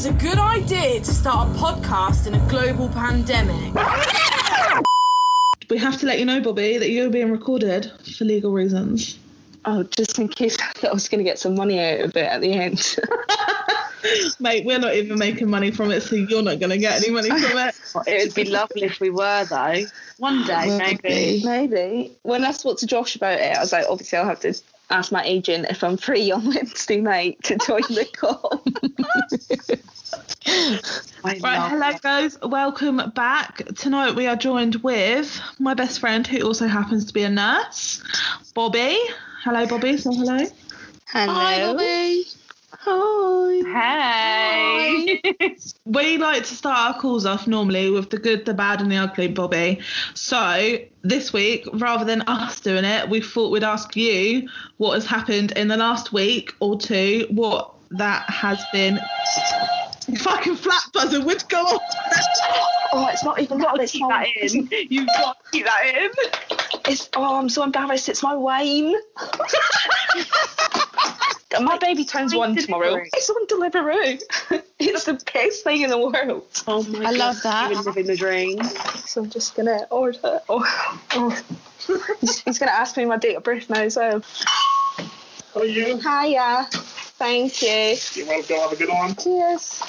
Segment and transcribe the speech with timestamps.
[0.00, 3.74] was a good idea to start a podcast in a global pandemic.
[5.68, 9.18] We have to let you know, Bobby, that you're being recorded for legal reasons.
[9.66, 12.16] Oh, just in case I thought I was going to get some money out of
[12.16, 12.96] it at the end.
[14.40, 17.12] Mate, we're not even making money from it, so you're not going to get any
[17.12, 17.74] money from it.
[18.06, 19.82] It would be lovely if we were, though.
[20.16, 21.42] One day, maybe.
[21.44, 22.16] Maybe.
[22.22, 24.54] When I spoke to Josh about it, I was like, obviously, I'll have to
[24.90, 28.62] ask my agent if I'm free on Wednesday night to join the call.
[31.22, 32.02] Right, hello it.
[32.02, 33.62] guys, welcome back.
[33.76, 38.02] Tonight we are joined with my best friend who also happens to be a nurse,
[38.54, 38.98] Bobby.
[39.42, 39.96] Hello, Bobby.
[39.96, 40.46] So hello.
[41.06, 41.76] Hello.
[41.78, 42.39] Hi.
[43.72, 45.20] Hey.
[45.84, 48.96] We like to start our calls off normally with the good, the bad, and the
[48.96, 49.80] ugly, Bobby.
[50.14, 54.48] So this week, rather than us doing it, we thought we'd ask you
[54.78, 58.98] what has happened in the last week or two, what that has been.
[60.18, 61.82] Fucking flat buzzer would go off.
[62.92, 63.78] Oh, it's not even that.
[63.78, 64.68] It's keep that in.
[64.90, 66.10] You've got to keep that in.
[66.86, 68.08] It's, oh, I'm so embarrassed.
[68.08, 68.94] It's my wine.
[71.60, 72.96] my baby turns one tomorrow.
[72.96, 73.08] Deliveroo.
[73.14, 74.22] It's on Deliveroo.
[74.78, 76.46] it's the best thing in the world.
[76.66, 77.06] Oh my god.
[77.06, 77.70] I God, love that.
[77.70, 78.62] You're living the dream.
[79.06, 80.40] So I'm just gonna order.
[80.48, 81.42] Oh, oh.
[82.20, 84.22] he's, he's gonna ask me my date of birth now as well.
[85.54, 85.98] How are you?
[85.98, 86.68] Hiya.
[87.20, 87.96] Thank you.
[88.14, 88.56] You're welcome.
[88.56, 89.14] Have a good one.
[89.14, 89.82] Cheers.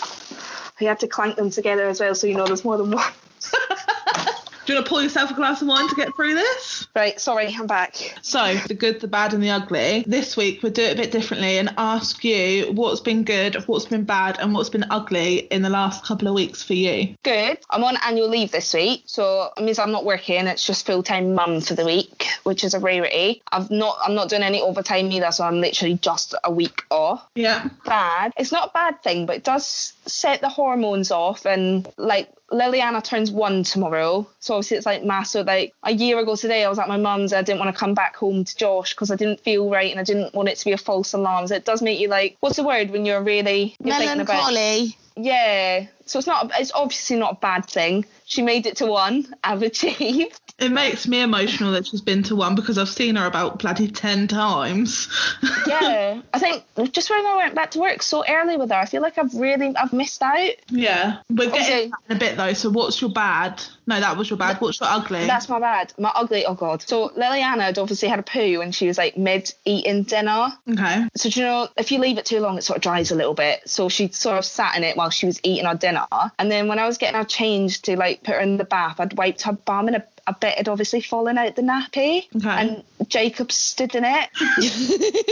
[0.81, 3.13] You have to clank them together as well, so you know there's more than one.
[4.65, 6.87] Do you want to pour yourself a glass of wine to get through this?
[6.95, 7.95] Right, sorry, I'm back.
[8.21, 10.03] So, the good, the bad, and the ugly.
[10.05, 13.85] This week, we'll do it a bit differently and ask you what's been good, what's
[13.85, 17.15] been bad, and what's been ugly in the last couple of weeks for you.
[17.23, 17.57] Good.
[17.71, 20.45] I'm on annual leave this week, so it means I'm not working.
[20.45, 23.41] It's just full time mum for the week, which is a rarity.
[23.51, 27.27] I've not I'm not doing any overtime either, so I'm literally just a week off.
[27.33, 27.67] Yeah.
[27.85, 28.33] Bad.
[28.37, 33.03] It's not a bad thing, but it does set the hormones off and like Liliana
[33.03, 35.47] turns one tomorrow, so obviously it's like massive.
[35.47, 37.33] Like a year ago today, I was at my mum's.
[37.33, 39.99] I didn't want to come back home to Josh because I didn't feel right and
[39.99, 41.47] I didn't want it to be a false alarm.
[41.47, 44.51] So it does make you like, what's the word when you're really you're thinking about?
[44.51, 44.97] Melancholy.
[45.15, 45.87] Yeah.
[46.11, 46.51] So it's not.
[46.59, 48.05] It's obviously not a bad thing.
[48.25, 49.33] She made it to one.
[49.43, 50.39] I've achieved.
[50.59, 53.87] It makes me emotional that she's been to one because I've seen her about bloody
[53.87, 55.07] 10 times.
[55.67, 56.21] Yeah.
[56.33, 59.01] I think just when I went back to work so early with her, I feel
[59.01, 60.51] like I've really I've missed out.
[60.69, 61.19] yeah.
[61.29, 62.53] We're getting in a bit though.
[62.53, 63.63] So, what's your bad?
[63.87, 64.59] No, that was your bad.
[64.59, 65.25] What's your ugly?
[65.25, 65.93] That's my bad.
[65.97, 66.45] My ugly.
[66.45, 66.81] Oh god.
[66.81, 70.49] So Liliana had obviously had a poo when she was like mid eating dinner.
[70.69, 71.07] okay.
[71.15, 73.15] So do you know if you leave it too long, it sort of dries a
[73.15, 73.61] little bit.
[73.69, 76.00] So she sort of sat in it while she was eating her dinner.
[76.39, 78.99] And then when I was getting her changed to like put her in the bath,
[78.99, 82.27] I'd wiped her bum and a, a bit had obviously fallen out the nappy.
[82.35, 82.49] Okay.
[82.49, 84.29] And Jacob stood in it,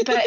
[0.06, 0.26] but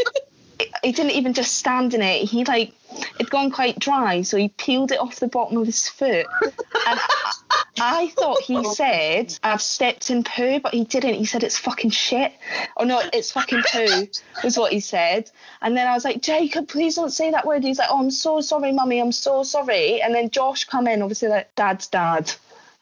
[0.83, 2.29] he didn't even just stand in it.
[2.29, 2.73] He like
[3.17, 6.27] it'd gone quite dry, so he peeled it off the bottom of his foot.
[6.87, 7.01] And
[7.81, 11.15] I, thought he said I've stepped in poo, but he didn't.
[11.15, 12.33] He said it's fucking shit.
[12.77, 14.09] Oh no, it's fucking poo,
[14.45, 15.31] was what he said.
[15.61, 17.65] And then I was like, Jacob, please don't say that word.
[17.65, 19.01] He's like, Oh, I'm so sorry, mummy.
[19.01, 20.03] I'm so sorry.
[20.03, 22.33] And then Josh come in, obviously like, Dad's dad.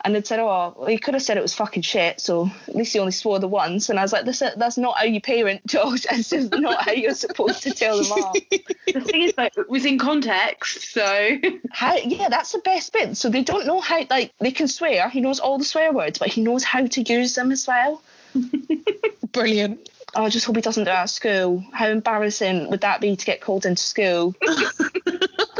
[0.03, 2.75] And they'd said, oh, well, he could have said it was fucking shit, so at
[2.75, 3.91] least he only swore the once.
[3.91, 6.07] And I was like, Listen, that's not how you parent, Josh.
[6.11, 8.37] It's just not how you're supposed to tell them off.
[8.93, 11.39] The thing is, like, it was in context, so.
[11.71, 13.17] How, yeah, that's the best bit.
[13.17, 15.09] So they don't know how, like, they can swear.
[15.09, 18.03] He knows all the swear words, but he knows how to use them as well.
[19.33, 19.89] Brilliant.
[20.17, 21.65] Oh, I just hope he doesn't do it at school.
[21.73, 24.35] How embarrassing would that be to get called into school?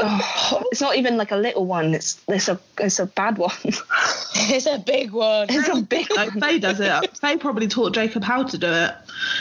[0.01, 1.93] Oh, it's not even like a little one.
[1.93, 3.51] It's it's a it's a bad one.
[4.33, 5.47] It's a big one.
[5.49, 7.17] it's a big No, Faye does it.
[7.17, 8.95] Faye probably taught Jacob how to do it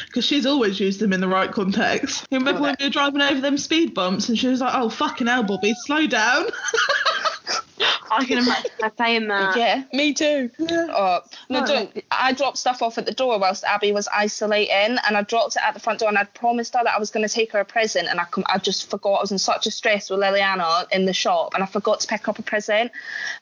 [0.06, 2.26] because she's always used them in the right context.
[2.30, 4.88] You remember when we were driving over them speed bumps and she was like, "Oh
[4.88, 6.46] fucking hell, Bobby, slow down."
[8.10, 9.56] I can imagine her saying that.
[9.56, 9.84] Yeah.
[9.92, 10.50] Me too.
[10.60, 12.04] Oh, no, don't.
[12.10, 15.62] I dropped stuff off at the door whilst Abby was isolating, and I dropped it
[15.62, 17.60] at the front door, and I'd promised her that I was going to take her
[17.60, 19.18] a present, and I com- I just forgot.
[19.18, 20.20] I was in such a stress with
[20.58, 22.92] Liliana in the shop, and I forgot to pick up a present.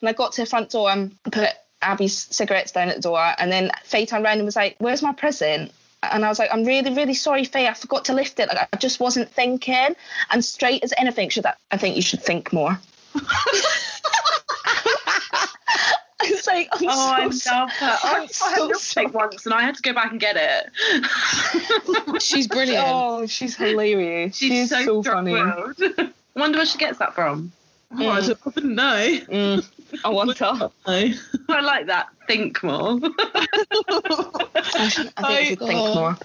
[0.01, 1.51] And I got to the front door and put
[1.81, 5.03] Abby's cigarettes down at the door, and then Faye turned around and was like, "Where's
[5.03, 5.73] my present?"
[6.03, 7.67] And I was like, I'm really, really sorry, Faye.
[7.67, 8.49] I forgot to lift it.
[8.49, 9.97] Like, I just wasn't thinking.
[10.31, 11.59] And straight as anything, should that?
[11.73, 12.79] I think you should think more.
[16.21, 17.99] It's like, I'm Oh, so I love her.
[18.05, 20.21] I, I'm I so had a milkshake once and I had to go back and
[20.21, 22.23] get it.
[22.23, 22.85] She's brilliant.
[22.87, 24.37] Oh, she's hilarious.
[24.37, 25.33] She's, so, funny.
[26.39, 26.41] strong-willed.
[26.41, 27.53] I wonder where she gets that from.
[27.91, 29.19] Oh, I don't- I wouldn't know.
[29.31, 29.71] Mm,
[30.05, 30.71] I want her.
[30.87, 31.13] No.
[31.49, 32.09] I like that.
[32.27, 32.99] Think more.
[33.03, 35.95] I, should, I think I- you should think oh.
[35.95, 36.17] more.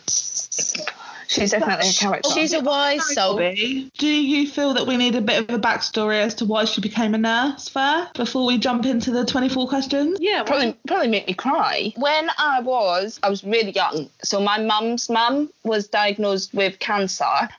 [1.33, 2.30] She's definitely a character.
[2.31, 3.35] She's a wise soul.
[3.35, 6.65] Bobby, do you feel that we need a bit of a backstory as to why
[6.65, 10.18] she became a nurse first before we jump into the 24 questions?
[10.21, 11.94] Yeah, well, probably probably make me cry.
[11.97, 17.24] When I was I was really young, so my mum's mum was diagnosed with cancer,
[17.24, 17.50] um,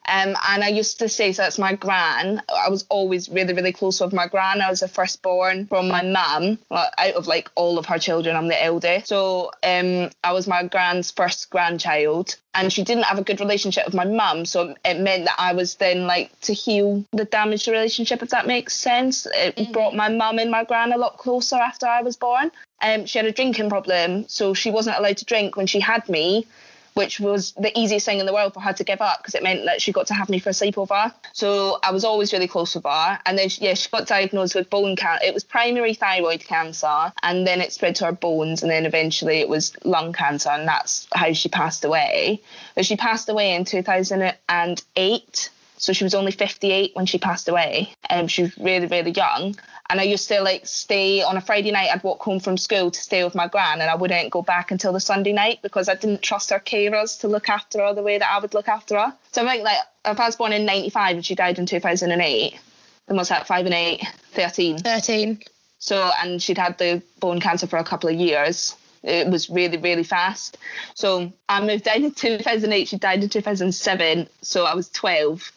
[0.49, 2.43] and I used to say so that's my gran.
[2.49, 4.61] I was always really really close with my gran.
[4.61, 6.59] I was the firstborn from my mum.
[6.70, 9.09] Well, out of like all of her children, I'm the eldest.
[9.09, 12.37] So um, I was my gran's first grandchild.
[12.55, 15.53] And she didn't have a good relationship with my mum, so it meant that I
[15.53, 19.27] was then like to heal the damaged relationship, if that makes sense.
[19.35, 22.53] It brought my mum and my gran a lot closer after I was born.
[22.81, 26.09] Um, she had a drinking problem, so she wasn't allowed to drink when she had
[26.09, 26.47] me,
[26.94, 29.43] which was the easiest thing in the world for her to give up because it
[29.43, 31.12] meant that she got to have me for a sleepover.
[31.32, 33.19] So I was always really close with her.
[33.26, 35.25] And then, yeah, she got diagnosed with bone cancer.
[35.25, 39.41] It was primary thyroid cancer, and then it spread to her bones, and then eventually
[39.41, 42.41] it was lung cancer, and that's how she passed away.
[42.75, 45.50] But she passed away in 2008.
[45.76, 47.93] So she was only 58 when she passed away.
[48.08, 49.56] Um, she was really, really young.
[49.90, 51.90] And I used to like stay on a Friday night.
[51.92, 54.70] I'd walk home from school to stay with my gran, and I wouldn't go back
[54.70, 58.02] until the Sunday night because I didn't trust her carers to look after her the
[58.02, 59.14] way that I would look after her.
[59.32, 62.58] So I think like if I was born in '95 and she died in 2008,
[63.06, 63.46] then what's that?
[63.46, 64.02] Five and eight,
[64.32, 64.78] 13.
[64.78, 65.42] 13.
[65.78, 68.75] So, and she'd had the bone cancer for a couple of years.
[69.02, 70.56] It was really, really fast.
[70.94, 72.88] So I moved down in 2008.
[72.88, 74.26] She died in 2007.
[74.40, 75.52] So I was 12.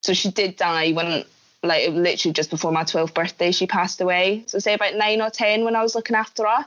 [0.00, 1.24] So she did die when,
[1.62, 4.44] like, literally just before my 12th birthday, she passed away.
[4.46, 6.66] So say about nine or 10 when I was looking after her.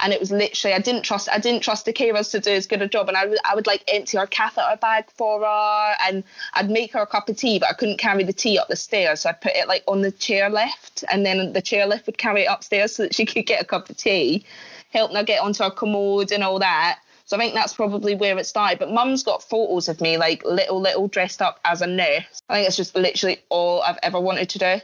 [0.00, 2.68] And it was literally, I didn't trust, I didn't trust the carers to do as
[2.68, 3.08] good a job.
[3.08, 6.22] And I would, I would like empty her catheter bag for her, and
[6.54, 8.76] I'd make her a cup of tea, but I couldn't carry the tea up the
[8.76, 12.06] stairs, so I'd put it like on the chair lift, and then the chair lift
[12.06, 14.44] would carry it upstairs so that she could get a cup of tea,
[14.90, 17.00] helping her get onto her commode and all that.
[17.28, 18.78] So I think that's probably where it started.
[18.78, 22.42] But mum's got photos of me like little, little dressed up as a nurse.
[22.48, 24.80] I think it's just literally all I've ever wanted to do.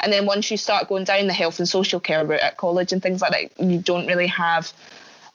[0.00, 2.92] And then once you start going down the health and social care route at college
[2.92, 4.72] and things like that, you don't really have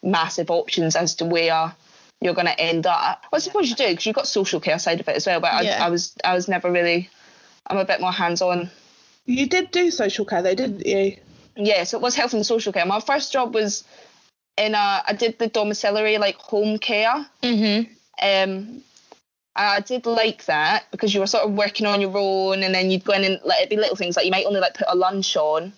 [0.04, 1.74] massive options as to where
[2.20, 3.24] you're going to end up.
[3.32, 5.40] Well, I suppose you do because you've got social care side of it as well.
[5.40, 5.82] But Yeah.
[5.82, 7.10] I, I was I was never really.
[7.66, 8.70] I'm a bit more hands on.
[9.26, 11.16] You did do social care though, didn't you?
[11.56, 12.86] Yeah, so it was health and social care.
[12.86, 13.86] My first job was
[14.58, 17.26] in I did the domiciliary like home care.
[17.44, 17.92] Mm-hmm.
[18.22, 18.84] um
[19.54, 22.90] I did like that because you were sort of working on your own and then
[22.90, 24.88] you'd go in and like it'd be little things like you might only like put
[24.90, 25.74] a lunch on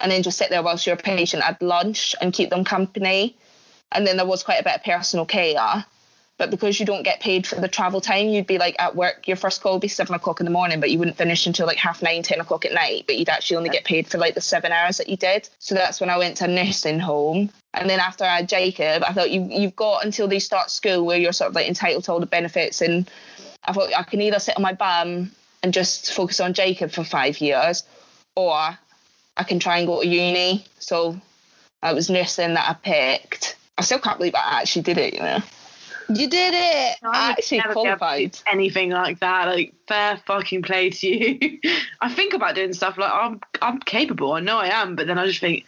[0.00, 3.36] and then just sit there whilst your patient had lunch and keep them company.
[3.90, 5.84] And then there was quite a bit of personal care.
[6.38, 9.26] But because you don't get paid for the travel time, you'd be like at work,
[9.26, 11.66] your first call would be seven o'clock in the morning, but you wouldn't finish until
[11.66, 13.04] like half nine, ten o'clock at night.
[13.06, 15.48] But you'd actually only get paid for like the seven hours that you did.
[15.58, 17.50] So that's when I went to a nursing home.
[17.74, 21.04] And then after I had Jacob, I thought you you've got until they start school
[21.04, 22.82] where you're sort of like entitled to all the benefits.
[22.82, 23.10] And
[23.64, 25.32] I thought I can either sit on my bum
[25.64, 27.82] and just focus on Jacob for five years,
[28.36, 28.78] or
[29.36, 30.64] I can try and go to uni.
[30.78, 31.20] So
[31.82, 33.56] it was nursing that I picked.
[33.76, 35.40] I still can't believe I actually did it, you know.
[36.08, 36.96] You did it.
[37.02, 38.38] I actually never be able to do qualified.
[38.46, 39.46] anything like that.
[39.46, 41.60] Like fair fucking play to you.
[42.00, 44.32] I think about doing stuff like I'm I'm capable.
[44.32, 45.64] I know I am, but then I just think,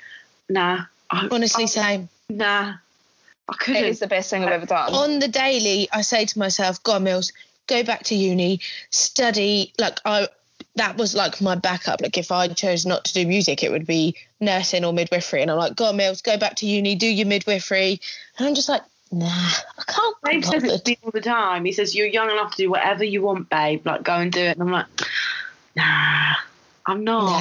[0.48, 0.82] nah.
[1.10, 2.08] I, Honestly, I- same.
[2.28, 2.75] nah.
[3.48, 3.84] I couldn't.
[3.84, 4.94] is the best thing I've ever done.
[4.94, 7.32] Uh, On the daily, I say to myself, "God, Mills,
[7.66, 8.60] go back to uni,
[8.90, 10.28] study." Like I,
[10.76, 12.00] that was like my backup.
[12.00, 15.42] Like if I chose not to do music, it would be nursing or midwifery.
[15.42, 18.00] And I'm like, "God, Mills, go back to uni, do your midwifery."
[18.38, 18.82] And I'm just like,
[19.12, 21.64] "Nah, I can't." be Dave says it to me all the time.
[21.64, 23.87] He says, You're young enough to do whatever you want, babe.
[23.87, 24.57] Like, go and do it.
[24.57, 24.87] And I'm like,
[25.76, 26.35] Nah,
[26.87, 27.40] I'm not.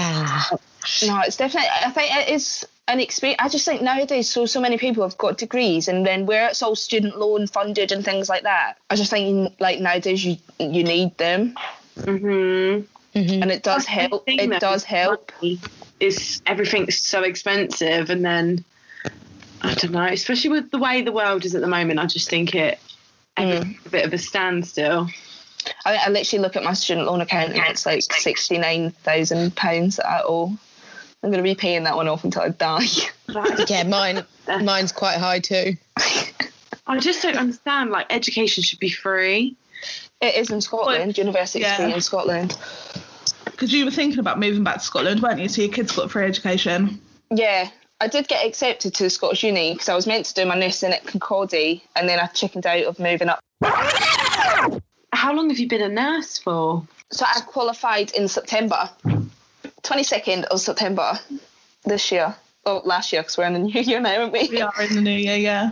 [0.51, 0.57] Nah.
[1.05, 1.69] No, it's definitely.
[1.85, 3.39] I think it is an experience.
[3.41, 6.63] I just think nowadays, so so many people have got degrees, and then where it's
[6.63, 8.77] all student loan funded and things like that.
[8.89, 11.55] I just think like nowadays you you need them,
[11.97, 13.19] Mm-hmm.
[13.19, 13.41] Mhm.
[13.41, 14.25] and it does That's help.
[14.25, 15.31] thing, It though, does help.
[15.41, 15.59] money
[15.99, 18.63] Is everything's so expensive, and then
[19.61, 20.05] I don't know.
[20.05, 22.79] Especially with the way the world is at the moment, I just think it
[23.37, 23.91] everything's a mm.
[23.91, 25.07] bit of a standstill.
[25.85, 29.55] I, I literally look at my student loan account and it's like sixty nine thousand
[29.55, 30.57] pounds that I owe.
[31.21, 32.85] I'm gonna be paying that one off until I die.
[33.67, 34.25] Yeah, mine,
[34.63, 35.73] mine's quite high too.
[36.87, 37.91] I just don't understand.
[37.91, 39.55] Like, education should be free.
[40.21, 41.17] It is in Scotland.
[41.17, 41.75] University yeah.
[41.77, 42.57] free in Scotland.
[43.45, 45.49] Because you were thinking about moving back to Scotland, weren't you?
[45.49, 46.99] So your kids got free education.
[47.29, 47.69] Yeah,
[48.01, 50.93] I did get accepted to Scottish Uni because I was meant to do my nursing
[50.93, 53.39] at Concordia, and then I chickened out of moving up.
[55.11, 56.87] How long have you been a nurse for?
[57.11, 58.89] So I qualified in September,
[59.83, 61.19] 22nd of September
[61.83, 62.35] this year.
[62.65, 64.47] Oh, last year because we're in the new year now, aren't we?
[64.49, 65.71] We are in the new year, yeah.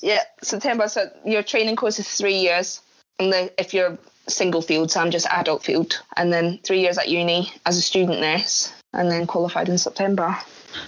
[0.00, 0.88] Yeah, September.
[0.88, 2.80] So your training course is three years.
[3.18, 6.98] and the, if you're single field, so I'm just adult field, and then three years
[6.98, 10.36] at uni as a student nurse, and then qualified in September.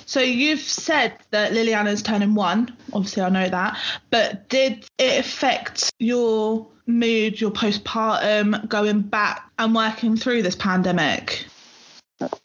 [0.07, 2.77] So you've said that Liliana's turning one.
[2.93, 3.79] Obviously, I know that.
[4.11, 11.47] But did it affect your mood, your postpartum, going back and working through this pandemic?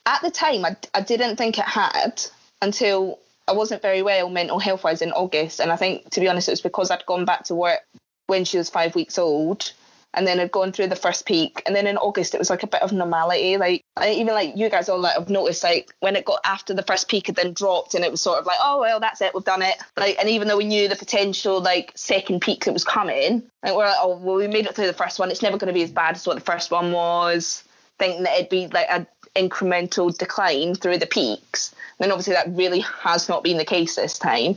[0.05, 2.21] At the time, I, I didn't think it had
[2.61, 5.59] until I wasn't very well mental health wise in August.
[5.59, 7.81] And I think, to be honest, it was because I'd gone back to work
[8.27, 9.71] when she was five weeks old
[10.15, 12.63] and then had gone through the first peak and then in august it was like
[12.63, 16.15] a bit of normality like even like you guys all like have noticed like when
[16.15, 18.57] it got after the first peak it then dropped and it was sort of like
[18.63, 19.75] oh well that's it we've done it.
[19.97, 23.75] Like and even though we knew the potential like second peak that was coming like
[23.75, 25.73] we're like oh well we made it through the first one it's never going to
[25.73, 27.63] be as bad as what the first one was.
[27.97, 29.07] Thinking that it'd be like a
[29.37, 31.71] incremental decline through the peaks.
[31.71, 34.55] And then obviously that really has not been the case this time.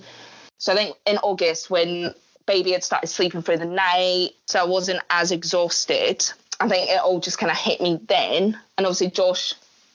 [0.59, 2.15] So i think in august when
[2.49, 6.25] baby had started sleeping through the night, so I wasn't as exhausted.
[6.59, 8.59] I think it all just kind of hit me then.
[8.77, 9.55] And obviously, Josh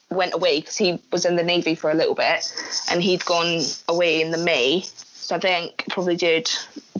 [0.09, 2.53] went away because he was in the Navy for a little bit
[2.89, 4.81] and he'd gone away in the May.
[4.83, 6.49] So I think probably did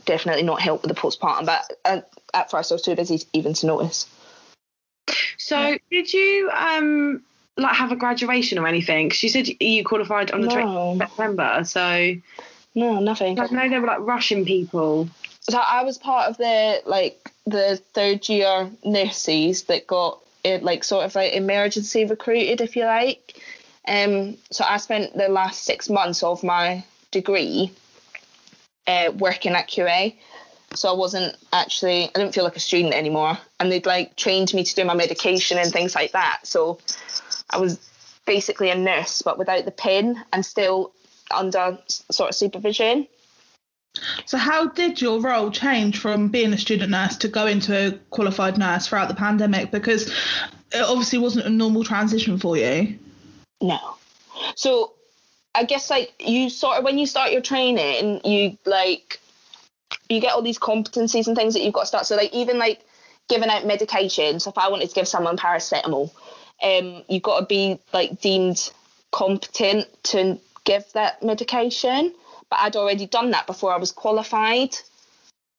[0.05, 3.53] definitely not help with the postpartum, but at, at first I was too busy even
[3.53, 4.07] to notice.
[5.38, 7.22] So did you um
[7.57, 9.12] like have a graduation or anything?
[9.22, 10.55] you said you qualified on the No.
[10.55, 12.15] 20th of September, so
[12.74, 13.39] No, nothing.
[13.39, 15.10] I know they were like rushing people.
[15.50, 20.83] So I was part of the like the third year nurses that got it like
[20.83, 23.41] sort of like emergency recruited if you like.
[23.88, 27.71] Um so I spent the last six months of my degree
[28.88, 30.15] uh, working at QA.
[30.75, 33.38] So I wasn't actually I didn't feel like a student anymore.
[33.59, 36.39] And they'd like trained me to do my medication and things like that.
[36.43, 36.79] So
[37.50, 37.79] I was
[38.25, 40.93] basically a nurse but without the pin and still
[41.31, 43.07] under sort of supervision.
[44.25, 47.91] So how did your role change from being a student nurse to go into a
[48.09, 49.71] qualified nurse throughout the pandemic?
[49.71, 50.07] Because
[50.71, 52.97] it obviously wasn't a normal transition for you.
[53.62, 53.79] No.
[54.55, 54.93] So
[55.53, 59.19] I guess like you sort of when you start your training, you like
[60.09, 62.05] you get all these competencies and things that you've got to start.
[62.05, 62.81] So like even like
[63.29, 64.39] giving out medication.
[64.39, 66.12] So if I wanted to give someone paracetamol,
[66.63, 68.71] um, you've got to be like deemed
[69.12, 72.13] competent to give that medication.
[72.53, 74.75] But I'd already done that before I was qualified.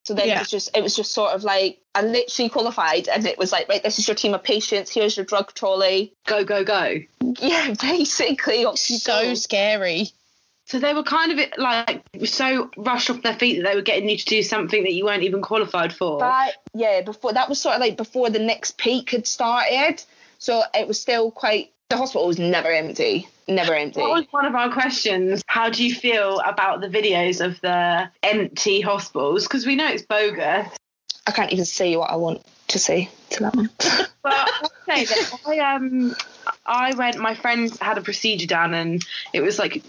[0.05, 0.37] So then Yeah.
[0.37, 3.51] it was just it was just sort of like I literally qualified and it was
[3.51, 6.13] like, right, this is your team of patients, here's your drug trolley.
[6.27, 7.01] Go, go, go.
[7.41, 8.65] Yeah, basically.
[8.77, 10.11] So scary.
[10.67, 14.09] So they were kind of like so rushed off their feet that they were getting
[14.09, 16.21] you to do something that you weren't even qualified for.
[16.21, 20.01] But yeah, before that was sort of like before the next peak had started.
[20.39, 23.29] So it was still quite the hospital was never empty.
[23.47, 24.01] Never empty.
[24.01, 25.43] What was one of our questions?
[25.47, 29.45] How do you feel about the videos of the empty hospitals?
[29.45, 30.69] Because we know it's bogus.
[31.27, 33.71] I can't even see what I want to see to that one.
[34.25, 36.17] But I'll say that I um
[36.65, 37.19] I went.
[37.19, 39.85] My friend had a procedure done, and it was like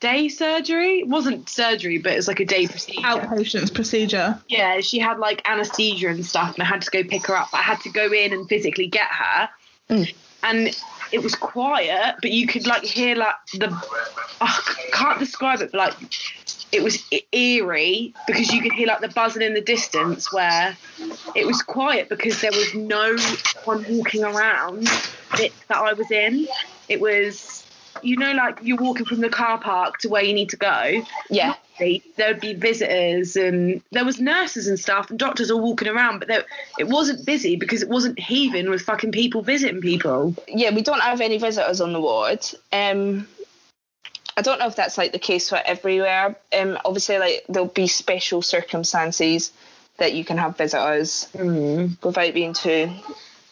[0.00, 1.00] day surgery.
[1.00, 3.02] It wasn't surgery, but it was like a day procedure.
[3.02, 4.40] Outpatients procedure.
[4.48, 7.48] Yeah, she had like anesthesia and stuff, and I had to go pick her up.
[7.52, 9.50] I had to go in and physically get her,
[9.90, 10.14] Mm.
[10.42, 10.76] And
[11.12, 13.74] it was quiet, but you could like hear like the
[14.40, 15.94] I c- can't describe it, but like
[16.72, 17.02] it was
[17.32, 20.76] eerie because you could hear like the buzzing in the distance where
[21.34, 23.16] it was quiet because there was no
[23.64, 24.86] one walking around
[25.34, 26.46] it that I was in.
[26.88, 27.64] It was
[28.02, 31.02] you know like you're walking from the car park to where you need to go
[31.30, 31.54] Yeah.
[31.78, 36.18] There would be visitors and there was nurses and stuff and doctors all walking around
[36.18, 36.44] but there,
[36.78, 41.00] it wasn't busy because it wasn't heaving with fucking people visiting people Yeah, we don't
[41.00, 42.44] have any visitors on the ward.
[42.72, 43.28] Um
[44.36, 46.36] I don't know if that's like the case for everywhere.
[46.56, 49.52] Um obviously like there'll be special circumstances
[49.98, 52.90] that you can have visitors without being too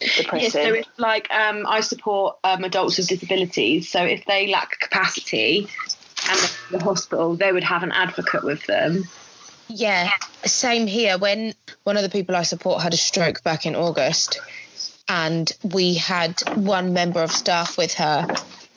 [0.00, 0.50] yeah, depressing.
[0.50, 5.68] so it's like um, I support um, adults with disabilities so if they lack capacity
[6.28, 6.38] and
[6.70, 9.04] the hospital they would have an advocate with them
[9.68, 10.10] Yeah,
[10.44, 11.18] same here.
[11.18, 11.52] When
[11.82, 14.40] one of the people I support had a stroke back in August,
[15.08, 18.26] and we had one member of staff with her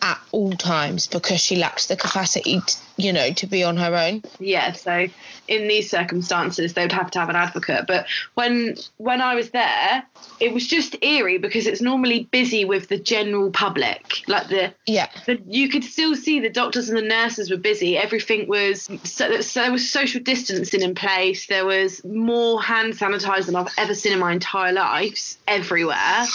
[0.01, 3.95] at all times because she lacks the capacity, t you know, to be on her
[3.95, 4.21] own.
[4.39, 5.07] yeah so
[5.47, 9.49] in these circumstances they would have to have an advocate but when when i was
[9.51, 10.03] there
[10.39, 15.09] it was just eerie because it's normally busy with the general public like the Yeah,
[15.25, 17.97] the, you could still see the doctors and the nurses were busy.
[17.97, 21.47] Everything was so, so there was social distancing in place.
[21.47, 26.25] There was more hand sanitizer than I've ever seen in my entire life, everywhere.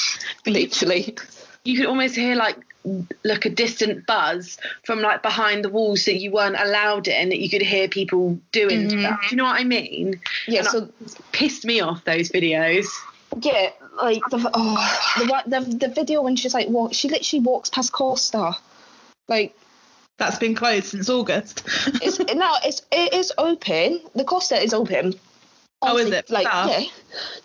[0.46, 1.16] Literally.
[1.64, 2.56] you could almost hear like
[3.24, 7.38] like a distant buzz from like behind the walls that you weren't allowed in that
[7.38, 9.00] you could hear people doing mm-hmm.
[9.00, 9.20] stuff.
[9.22, 10.20] Do you know what I mean?
[10.46, 12.86] Yeah, And so it pissed me off those videos.
[13.40, 17.70] yeah, like the oh the the the video when she's like walk, she literally walks
[17.70, 18.56] past Costa,
[19.28, 19.56] like
[20.18, 21.62] That's been closed since August.
[22.02, 24.00] it's no, it's it is open.
[24.14, 25.14] The Costa is open.
[25.86, 26.30] Oh, is it?
[26.30, 26.70] Like, Staff?
[26.70, 26.86] yeah.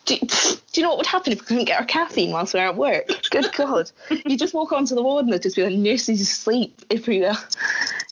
[0.05, 2.59] Do, do you know what would happen if we couldn't get our caffeine whilst we
[2.59, 3.09] we're at work?
[3.29, 3.91] Good God.
[4.09, 7.35] You just walk onto the ward and there'd just be like nurses asleep everywhere.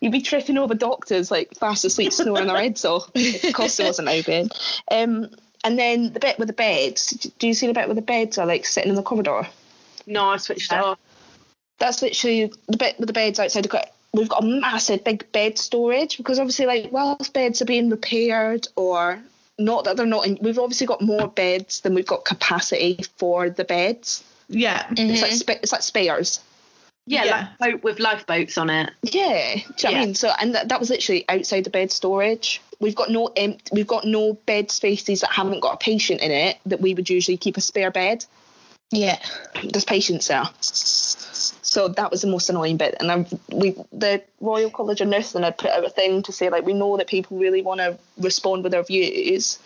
[0.01, 3.83] You'd be tripping over doctors like fast asleep, snoring their heads off Of course, Costa
[3.83, 4.49] wasn't open.
[4.91, 5.29] Um,
[5.63, 7.11] and then the bit with the beds.
[7.39, 9.47] Do you see the bit where the beds are like sitting in the corridor?
[10.05, 10.99] No, I switched it off.
[11.79, 13.65] that's literally the bit with the beds outside.
[13.65, 17.65] We've got, we've got a massive big bed storage because obviously, like, whilst beds are
[17.65, 19.21] being repaired or
[19.59, 23.49] not that they're not in, we've obviously got more beds than we've got capacity for
[23.49, 24.23] the beds.
[24.49, 24.85] yeah.
[24.91, 25.35] It's like mm-hmm.
[25.37, 26.39] spa- it's like spares.
[27.09, 27.47] Yeah, Yeah.
[27.59, 28.91] like boat with lifeboats on it.
[29.01, 30.05] Yeah, do you know what I Yeah.
[30.05, 30.15] mean?
[30.15, 32.61] So, and that, that was literally outside the bed storage.
[32.79, 36.31] We've got no empty we've got no bed spaces that haven't got a patient in
[36.31, 38.25] it that we would usually keep a spare bed.
[38.91, 39.17] Yeah.
[39.63, 40.43] there's patients there.
[41.77, 42.95] So that was the most annoying bit.
[42.99, 46.49] And I've, we, the Royal College of Nursing had put out a thing to say
[46.49, 49.59] like we know that people really want to respond with their views,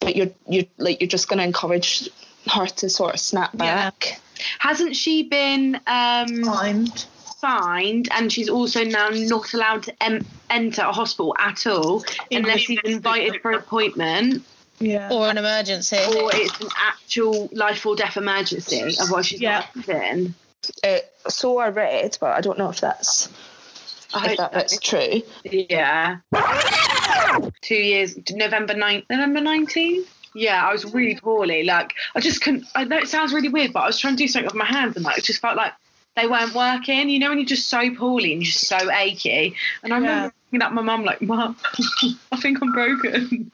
[0.00, 2.10] but you're you're like you're just going to encourage
[2.52, 3.66] her to sort of snap back.
[3.66, 3.90] Yeah.
[3.90, 4.20] back.
[4.58, 7.06] Hasn't she been um, Mind.
[7.40, 12.62] fined and she's also now not allowed to em- enter a hospital at all unless
[12.62, 14.42] she's invited for an appointment
[14.80, 15.08] Yeah.
[15.12, 15.98] Or an emergency.
[15.98, 18.96] or it's an actual life or death emergency.
[19.00, 19.64] Otherwise, she's Yeah.
[19.76, 20.34] not in.
[20.82, 23.28] Uh, so I read, but I don't know if that's
[24.14, 25.22] I if that bit's true.
[25.44, 26.18] Yeah.
[27.62, 30.06] Two years, November 9th, November 19th?
[30.34, 31.64] Yeah, I was really poorly.
[31.64, 34.22] Like, I just couldn't, I know it sounds really weird, but I was trying to
[34.22, 35.72] do something with my hands and like, it just felt like
[36.16, 37.08] they weren't working.
[37.08, 39.54] You know, when you're just so poorly and you're just so achy.
[39.82, 40.30] And I remember Yeah.
[40.54, 41.56] Looking at my mum like, Mum,
[42.32, 43.50] I think I'm broken.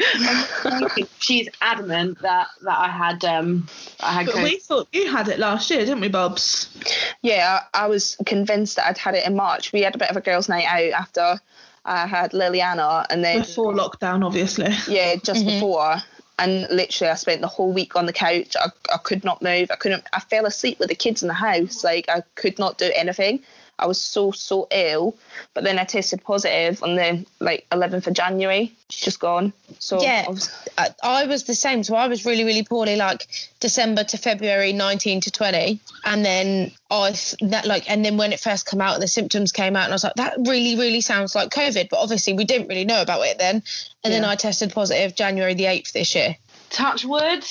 [1.19, 3.67] She's adamant that, that I had, um,
[4.01, 4.43] I had But COVID.
[4.45, 6.77] we thought you had it last year, didn't we, Bobs?
[7.23, 9.73] Yeah, I, I was convinced that I'd had it in March.
[9.73, 11.41] We had a bit of a girls' night out after
[11.85, 14.71] I had Liliana, and then Before lockdown, obviously.
[14.89, 15.97] Yeah, just before.
[16.39, 18.57] And literally, I spent the whole week on the couch.
[18.59, 19.71] I, I could not move.
[19.71, 20.05] I couldn't.
[20.13, 21.85] I fell asleep with the kids in the house.
[21.85, 23.41] Like I could not do anything.
[23.81, 25.17] I was so so ill.
[25.55, 28.73] But then I tested positive on the like 11th of January.
[28.89, 29.53] She's just gone.
[29.79, 30.25] So Yeah.
[30.27, 31.83] I was- I, I was the same.
[31.83, 33.27] So I was really, really poorly, like
[33.59, 35.81] December to February 19 to 20.
[36.05, 39.09] And then I, th- that like, and then when it first came out and the
[39.09, 41.89] symptoms came out, and I was like, that really, really sounds like COVID.
[41.91, 43.63] But obviously, we didn't really know about it then.
[44.05, 46.37] And then I tested positive January the 8th this year.
[46.71, 47.45] Touch wood,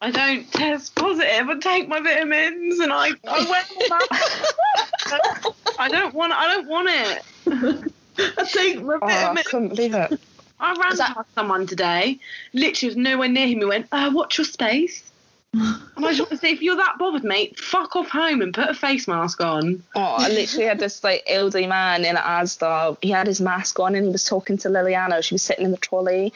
[0.00, 1.48] I don't test positive.
[1.48, 5.52] I take my vitamins and I, I wear them.
[5.78, 6.32] I don't want.
[6.32, 7.92] I don't want it.
[8.38, 10.20] I think my oh, I couldn't believe it.
[10.60, 12.18] I ran that- past someone today.
[12.52, 13.60] Literally was nowhere near him.
[13.60, 15.10] He went, uh, "Watch your space."
[15.54, 18.54] And I just want to say, if you're that bothered, mate, fuck off home and
[18.54, 19.82] put a face mask on.
[19.94, 22.96] Oh, I literally had this like elderly man in Asda.
[23.02, 25.22] He had his mask on and he was talking to Liliana.
[25.22, 26.32] She was sitting in the trolley,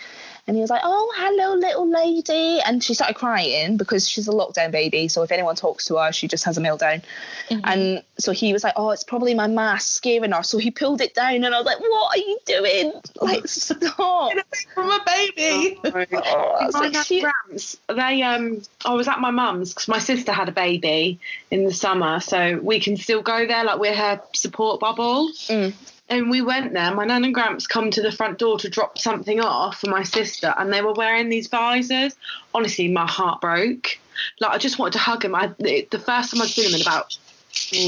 [0.46, 4.32] and he was like, "Oh, hello, little lady," and she started crying because she's a
[4.32, 5.08] lockdown baby.
[5.08, 7.02] So if anyone talks to her, she just has a meltdown.
[7.50, 11.00] And so he was like, "Oh, it's probably my mask scaring her." So he pulled
[11.00, 12.92] it down, and I was like, "What are you doing?
[13.20, 14.32] Like, stop!"
[14.74, 15.78] from a baby.
[15.84, 19.72] Oh, I was My like, nan she- Gramps, they um, I was at my mum's
[19.72, 21.18] because my sister had a baby
[21.50, 23.64] in the summer, so we can still go there.
[23.64, 25.28] Like we're her support bubble.
[25.48, 25.74] Mm.
[26.08, 26.94] And we went there.
[26.94, 30.04] My nan and Gramps come to the front door to drop something off for my
[30.04, 32.14] sister, and they were wearing these visors.
[32.54, 33.98] Honestly, my heart broke.
[34.40, 35.34] Like I just wanted to hug him.
[35.34, 37.16] I the the first time I'd seen him in about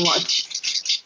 [0.04, 0.20] what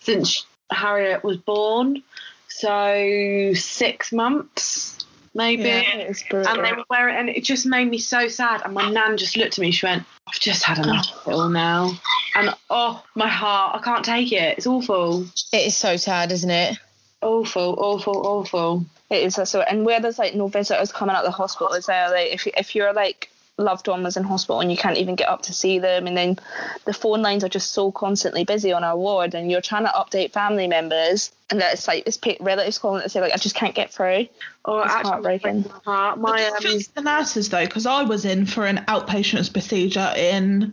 [0.00, 2.02] since Harriet was born,
[2.48, 4.92] so six months
[5.34, 5.62] maybe.
[5.62, 6.12] Yeah.
[6.30, 8.62] And they were wearing, and it just made me so sad.
[8.64, 9.70] And my nan just looked at me.
[9.70, 11.20] She went, "I've just had enough oh.
[11.20, 11.92] of it all now."
[12.34, 14.58] And oh, my heart, I can't take it.
[14.58, 16.78] It's awful, It is so sad, isn't it?
[17.22, 18.86] Awful, awful, awful.
[19.10, 21.86] It is so, and where there's like no visitors coming out of the hospital, is
[21.86, 25.14] there like if if you're like loved one was in hospital and you can't even
[25.14, 26.38] get up to see them, and then
[26.86, 29.90] the phone lines are just so constantly busy on our ward, and you're trying to
[29.90, 33.36] update family members, and that it's like it's pa- relatives calling to say like I
[33.36, 34.26] just can't get through.
[34.64, 35.64] Or It's actually, heartbreaking.
[35.84, 40.12] my heart, my um, the nurses though, because I was in for an outpatients procedure
[40.16, 40.72] in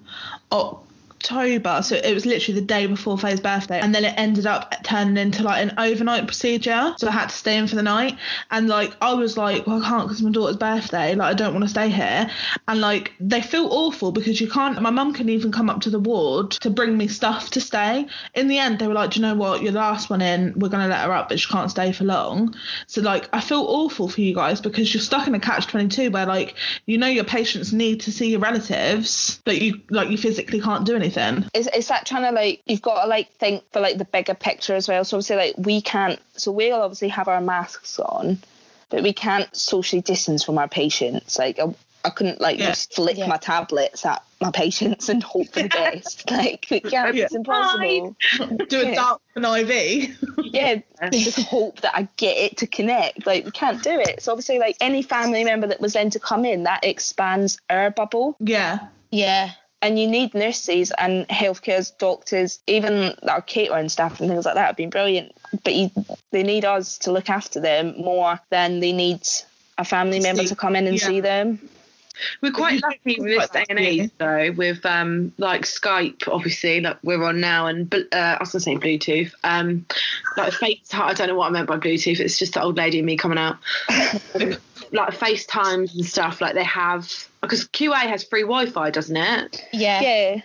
[0.52, 0.80] o-
[1.20, 4.74] October, so it was literally the day before Faye's birthday, and then it ended up
[4.84, 6.96] turning into like an overnight procedure.
[6.98, 8.18] So I had to stay in for the night,
[8.52, 11.16] and like I was like, well, I can't because my daughter's birthday.
[11.16, 12.30] Like I don't want to stay here,
[12.70, 14.82] and like they feel awful because you can't.
[14.82, 18.08] My mum couldn't even come up to the ward to bring me stuff to stay.
[18.34, 19.62] In the end, they were like, do you know what?
[19.62, 20.54] You're the last one in.
[20.56, 22.56] We're gonna let her up, but she can't stay for long.
[22.88, 25.90] So like I feel awful for you guys because you're stuck in a catch twenty
[25.90, 26.56] two where like
[26.86, 30.86] you know your patients need to see your relatives, but you like you physically can't
[30.86, 31.09] do anything.
[31.54, 34.34] Is, is that trying to like you've got to like think for like the bigger
[34.34, 35.04] picture as well?
[35.04, 36.20] So obviously like we can't.
[36.34, 38.40] So we'll obviously have our masks on,
[38.90, 41.38] but we can't socially distance from our patients.
[41.38, 41.74] Like I,
[42.06, 42.68] I couldn't like Yeah.
[42.68, 43.28] just flick Yeah.
[43.28, 46.24] my tablets at my patients and hope for the best.
[46.32, 47.14] Like we can't.
[47.14, 47.26] Yeah.
[47.26, 48.16] It's impossible.
[48.70, 48.96] Do a Yeah.
[48.96, 50.18] dart with an IV.
[50.46, 50.76] yeah,
[51.12, 53.26] just hope that I get it to connect.
[53.28, 54.22] Like we can't do it.
[54.24, 57.92] So obviously, like any family member that was then to come in, that expands our
[57.92, 58.38] bubble.
[58.40, 58.88] yeah.
[59.12, 59.52] Yeah.
[59.82, 64.68] And you need nurses and healthcare doctors, even our catering staff and things like that
[64.68, 65.34] have been brilliant.
[65.64, 65.92] But you,
[66.32, 69.22] they need us to look after them more than they need
[69.78, 71.08] a family member to come in and yeah.
[71.08, 71.70] see them.
[72.42, 76.98] We're quite lucky with this day and age, though, with um like Skype, obviously, like
[77.04, 79.86] we're on now, and uh, I was gonna say Bluetooth, um,
[80.38, 81.00] like FaceTime.
[81.00, 82.20] I don't know what I meant by Bluetooth.
[82.20, 83.58] It's just the old lady and me coming out.
[84.92, 86.42] like FaceTimes and stuff.
[86.42, 89.64] Like they have because QA has free Wi-Fi, doesn't it?
[89.74, 90.02] Yeah.
[90.02, 90.42] Yeah.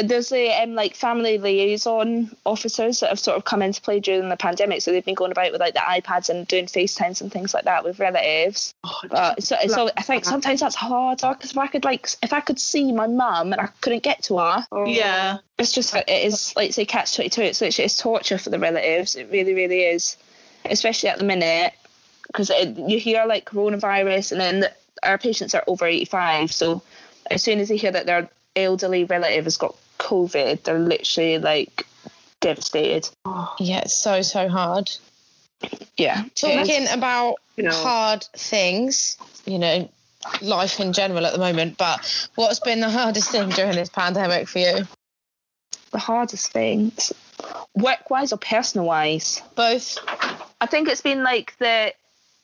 [0.00, 4.28] There's the um, like family liaison officers that have sort of come into play during
[4.28, 4.80] the pandemic.
[4.80, 7.64] So they've been going about with like the iPads and doing FaceTimes and things like
[7.64, 8.72] that with relatives.
[8.84, 12.32] Oh, But so, so I think sometimes that's harder because if I could like if
[12.32, 15.38] I could see my mum and I couldn't get to her, Yeah.
[15.58, 17.42] it's just it is like say catch twenty two.
[17.42, 19.16] It's literally it's torture for the relatives.
[19.16, 20.16] It really really is,
[20.64, 21.72] especially at the minute
[22.28, 26.52] because uh, you hear like coronavirus and then the, our patients are over eighty five.
[26.52, 26.82] So
[27.30, 31.86] as soon as they hear that their elderly relative has got COVID, they're literally like
[32.40, 33.08] devastated.
[33.58, 33.80] Yeah.
[33.80, 34.90] It's so so hard.
[35.96, 36.24] Yeah.
[36.34, 37.70] Talking about You know.
[37.72, 39.90] hard things, you know,
[40.40, 41.78] life in general at the moment.
[41.78, 44.86] But what's been the hardest thing during this pandemic for you?
[45.90, 47.12] the hardest things,
[47.74, 49.42] work wise or personal wise.
[49.54, 49.98] Both.
[50.60, 51.92] I think it's been like the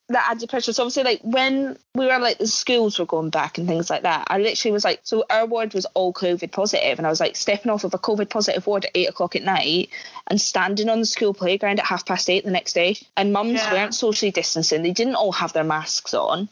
[0.08, 0.72] the added pressure.
[0.72, 4.02] So obviously, like when we were like the schools were going back and things like
[4.02, 7.20] that, I literally was like, so our ward was all COVID positive, and I was
[7.20, 9.90] like stepping off of a COVID positive ward at eight o'clock at night
[10.26, 12.96] and standing on the school playground at half past eight the next day.
[13.16, 13.72] And mums Yeah.
[13.72, 16.48] weren't socially distancing; they didn't all have their masks on.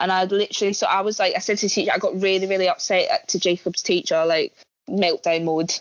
[0.00, 2.46] And I literally, so I was like, I said to the teacher, I got really,
[2.46, 4.52] really upset at, to Jacob's teacher, like
[4.88, 5.72] meltdown mode.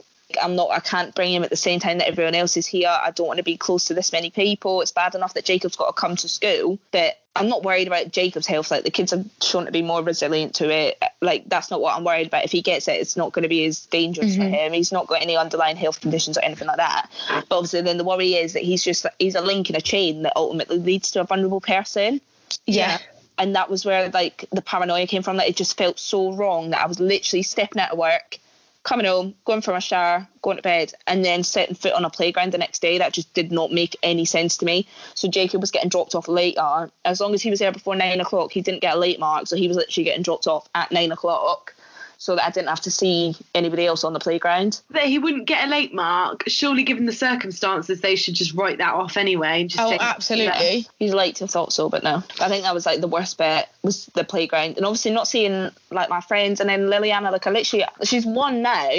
[0.42, 2.90] I'm not, I can't bring him at the same time that everyone else is here.
[2.90, 4.82] I don't want to be close to this many people.
[4.82, 8.12] It's bad enough that Jacob's got to come to school, but I'm not worried about
[8.12, 8.70] Jacob's health.
[8.70, 11.02] Like the kids have shown to be more resilient to it.
[11.22, 12.44] Like that's not what I'm worried about.
[12.44, 14.54] If he gets it, it's not going to be as dangerous for mm-hmm.
[14.54, 14.74] him.
[14.74, 17.10] He's not got any underlying health conditions or anything like that.
[17.48, 20.24] But obviously, then the worry is that he's just he's a link in a chain
[20.24, 22.20] that ultimately leads to a vulnerable person
[22.66, 22.98] Yeah.
[23.38, 26.72] and that was where like the paranoia came from that it just felt so wrong
[26.72, 28.40] that I was literally stepping out of work
[28.88, 32.10] coming home going for my shower going to bed and then setting foot on a
[32.10, 34.88] playground the next day that just did not make any sense to me.
[35.14, 36.90] So Jacob was getting dropped off later.
[37.04, 39.48] As long as he was there before nine o'clock he didn't get a late mark
[39.48, 41.76] so he was literally getting dropped off at nine o'clock
[42.18, 45.46] so that I didn't have to see anybody else on the playground That he wouldn't
[45.48, 46.44] get a late mark.
[46.48, 49.62] Surely, given the circumstances, they should just write that off anyway.
[49.62, 50.88] And just Oh, absolutely.
[51.00, 52.24] Like to have thought so, but no.
[52.40, 55.70] I think that was like the worst bit was the playground, and obviously not seeing
[55.92, 56.60] like my friends.
[56.60, 58.90] And then Liliana, like I literally, she's one now,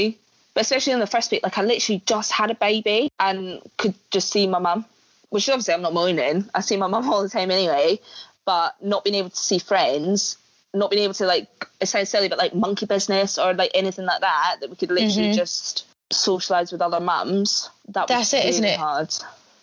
[0.54, 3.94] but especially in the first week, like I literally just had a baby and could
[4.10, 4.84] just see my mum,
[5.30, 6.48] which obviously I'm not moaning.
[6.54, 8.00] I see my mum all the time anyway,
[8.44, 10.36] but not being able to see friends,
[10.74, 11.48] not being able to like
[11.80, 14.90] it sounds silly, but like monkey business or like anything like that that we could
[14.90, 15.36] literally Mhm.
[15.36, 17.70] just socialize with other mums.
[17.88, 18.78] That was That's it, isn't it?
[18.78, 19.14] Hard.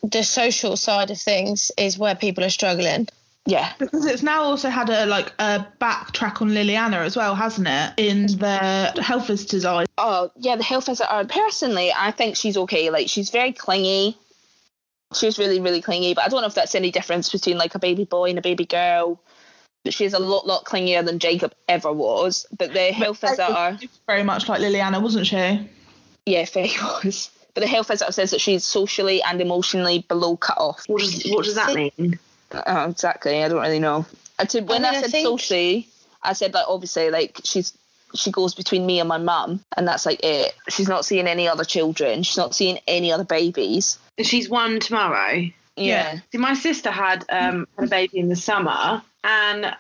[0.04, 3.08] The social side of things is where people are struggling.
[3.48, 3.74] Yeah.
[3.78, 7.94] Because it's now also had a like a backtrack on Liliana as well, hasn't it?
[7.98, 9.88] In the health visitors eyes.
[10.00, 11.26] Oh yeah, the health visitor.
[11.30, 12.90] Personally, I think she's okay.
[12.90, 14.18] Like she's very clingy.
[15.14, 16.14] She's really, really clingy.
[16.16, 18.42] But I don't know if that's any difference between like a baby boy and a
[18.42, 19.20] baby girl.
[19.86, 22.46] But she's a lot, lot clingier than Jacob ever was.
[22.58, 25.70] But the health visitor, Very much like Liliana, wasn't she?
[26.26, 26.72] yeah, Faye
[27.04, 27.30] was.
[27.54, 30.84] But the health visitor says that she's socially and emotionally below cut off.
[30.88, 32.20] What does what does that mean?
[32.52, 33.42] Oh, exactly.
[33.44, 34.06] I don't really know.
[34.38, 35.88] And to, when I, mean, I said think- socially,
[36.22, 37.78] I said like obviously like she's
[38.14, 40.54] she goes between me and my mum, and that's like it.
[40.70, 42.24] She's not seeing any other children.
[42.24, 44.00] She's not seeing any other babies.
[44.22, 45.44] She's one tomorrow.
[45.78, 46.20] Yeah.
[46.32, 49.76] See, my sister had um had a baby in the summer, and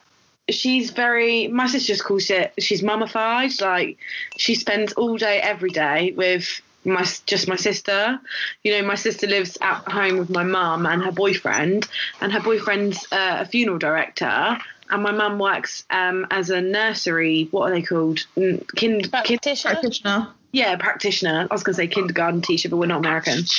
[0.49, 1.47] she's very.
[1.47, 2.53] My sister just calls it.
[2.59, 3.51] She's mummified.
[3.61, 3.97] Like
[4.37, 8.19] she spends all day, every day with my just my sister.
[8.63, 11.87] You know, my sister lives at home with my mum and her boyfriend,
[12.19, 14.57] and her boyfriend's uh, a funeral director.
[14.89, 17.47] And my mum works um, as a nursery.
[17.51, 18.25] What are they called?
[18.35, 19.73] Kind, kind, Practitioner.
[19.73, 20.27] Practitioner.
[20.51, 21.47] yeah, practitioner.
[21.49, 23.43] I was going to say kindergarten teacher, but we're not American.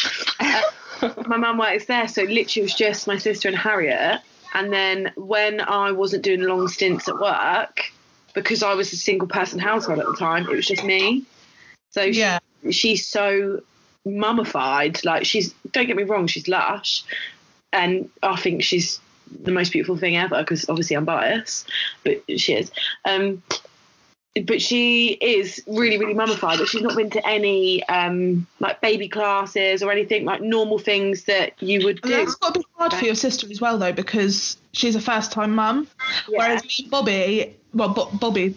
[0.99, 4.23] Uh, my mum works there, so literally it was just my sister and Harriet.
[4.57, 7.93] And then when I wasn't doing long stints at work,
[8.33, 11.25] because I was a single person household at the time, it was just me.
[11.91, 12.39] So she- Yeah.
[12.71, 13.61] she's so
[14.07, 15.05] mummified.
[15.05, 17.05] Like she's don't get me wrong, she's lush,
[17.71, 18.99] and I think she's
[19.43, 20.39] the most beautiful thing ever.
[20.41, 21.69] Because obviously I'm biased,
[22.03, 22.71] but she is.
[23.05, 23.43] Um,
[24.45, 26.59] but she is really, really mummified.
[26.59, 31.25] But she's not been to any um, like baby classes or anything like normal things
[31.25, 32.11] that you would do.
[32.11, 35.33] that's got to be hard for your sister as well, though, because she's a first
[35.33, 35.87] time mum.
[36.29, 38.55] Whereas me and Bobby, well, Bo- Bobby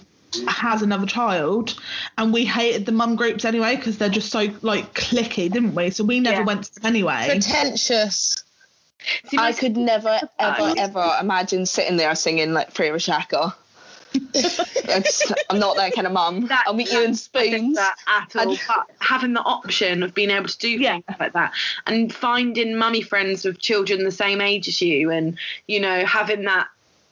[0.48, 1.80] has another child,
[2.18, 5.90] and we hated the mum groups anyway because they're just so like clicky, didn't we?
[5.92, 6.46] So we never Yeah.
[6.46, 7.28] went to them anyway.
[7.30, 8.44] Pretentious.
[9.28, 13.58] See, I could never, ever, ever imagine sitting there singing like Frère Jacques.
[15.50, 16.48] I'm not that kind of mum.
[16.48, 17.78] That- I'll meet you in spoons.
[17.78, 18.50] at all.
[18.52, 20.94] And- But having the option of being able to do Yeah.
[20.94, 21.54] things like that
[21.88, 26.44] and finding mummy friends with children the same age as you and, you know, having
[26.46, 26.68] that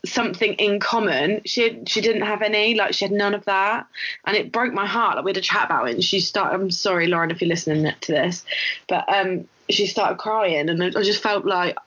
[0.06, 1.42] something in common.
[1.46, 3.88] She she didn't have any, like she had none of that.
[4.26, 5.16] And it broke my heart.
[5.16, 7.50] Like we had a chat about it and she started I'm sorry, Lauren, if you're
[7.50, 8.46] listening to this.
[8.88, 11.78] But um she started crying and I just felt like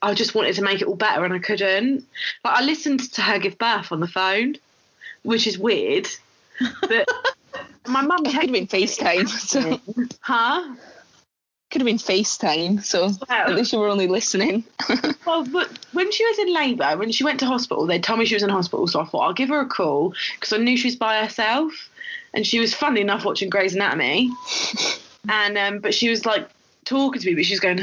[0.00, 2.04] I just wanted to make it all better and I couldn't.
[2.44, 4.56] Like I listened to her give birth on the phone,
[5.22, 6.08] which is weird.
[6.80, 7.08] But
[7.88, 9.28] my mum could have been FaceTime.
[9.28, 9.80] So
[10.20, 10.74] Huh?
[11.70, 12.82] could have been FaceTime.
[12.82, 14.64] So at least you were only listening.
[15.26, 18.24] well, but when she was in labour, when she went to hospital, they told me
[18.24, 20.76] she was in hospital, so I thought I'll give her a call because I knew
[20.76, 21.72] she was by herself,
[22.32, 24.30] and she was funny enough watching Grey's Anatomy,
[25.28, 26.48] and um, but she was like
[26.88, 27.78] talking to me, but she was going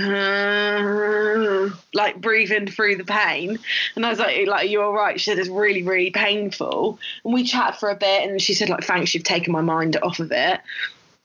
[1.93, 3.59] like breathing through the pain,
[3.95, 5.19] and I was like, like, you're you all right?
[5.19, 8.69] She said it's really, really painful, and we chatted for a bit, and she said
[8.69, 10.59] like, thanks, you've taken my mind off of it.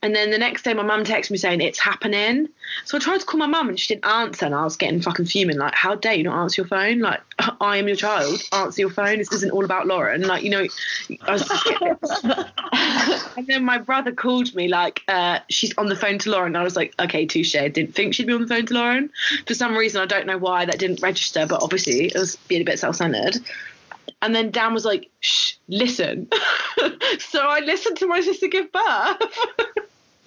[0.02, 2.48] And then the next day, my mum texted me saying it's happening.
[2.86, 5.02] So I tried to call my mum and she didn't answer, and I was getting
[5.02, 5.58] fucking fuming.
[5.58, 7.00] Like, how dare you not answer your phone?
[7.00, 7.20] Like,
[7.60, 8.40] I am your child.
[8.52, 9.18] Answer your phone.
[9.18, 10.22] This isn't all about Lauren.
[10.22, 10.66] Like, you know,
[11.22, 12.24] I was just
[13.36, 16.56] and then my brother called me like, uh, she's on the phone to Lauren.
[16.56, 17.54] I was like, okay, touche.
[17.54, 19.10] I didn't think she'd be on the phone to Lauren
[19.46, 20.00] for some reason.
[20.00, 23.36] I don't know why that didn't register, but obviously it was being a bit self-centered.
[24.22, 26.28] And then Dan was like, shh, listen.
[27.18, 29.22] so I listened to my sister give birth.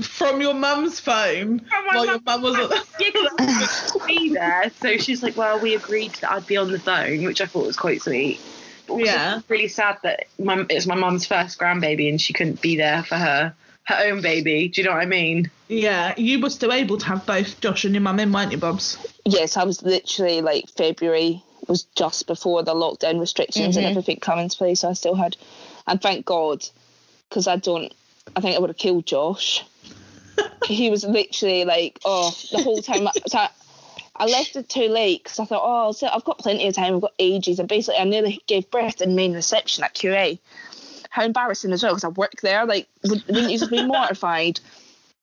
[0.03, 4.29] From your mum's phone From my while your mum was on yeah, 'cause I be
[4.33, 4.71] there.
[4.79, 7.65] So she's like, well, we agreed that I'd be on the phone, which I thought
[7.65, 8.39] was quite sweet.
[8.87, 9.41] But also Yeah.
[9.47, 13.15] really sad that mum, it's my mum's first grandbaby and she couldn't be there for
[13.15, 13.53] her
[13.85, 14.69] her own baby.
[14.69, 15.51] Do you know what I mean?
[15.67, 18.57] Yeah, you were still able to have both Josh and your mum in, weren't you,
[18.57, 18.97] Bobs?
[19.25, 23.89] yes, I was literally like February was just before the lockdown restrictions and Mhm.
[23.89, 24.83] everything come into place.
[24.85, 25.35] I still had,
[25.87, 26.65] and thank God,
[27.29, 27.93] because I don't.
[28.35, 29.63] I think I would have killed Josh.
[30.67, 33.07] he was literally like, oh, the whole time.
[33.27, 33.49] So I,
[34.15, 36.95] I left it too late because I thought, oh, so I've got plenty of time.
[36.95, 40.39] I've got ages, and basically, I nearly gave birth in main reception at QA.
[41.09, 42.65] How embarrassing as well, because I work there.
[42.65, 44.59] Like, would- wouldn't you just be mortified?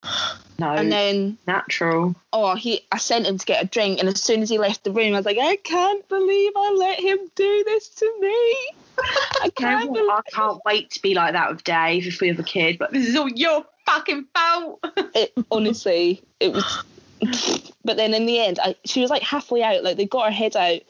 [0.58, 2.14] No, And then natural.
[2.34, 4.84] oh he I sent him to get a drink and as soon as he left
[4.84, 8.56] the room I was like I can't believe I let him do this to me
[9.42, 12.42] I can't I can't wait to be like that with Dave if we have a
[12.42, 12.78] kid.
[12.78, 14.84] But this is all your fucking fault.
[15.14, 16.84] it honestly it was
[17.84, 20.30] but then in the end I she was like halfway out like they got her
[20.30, 20.80] head out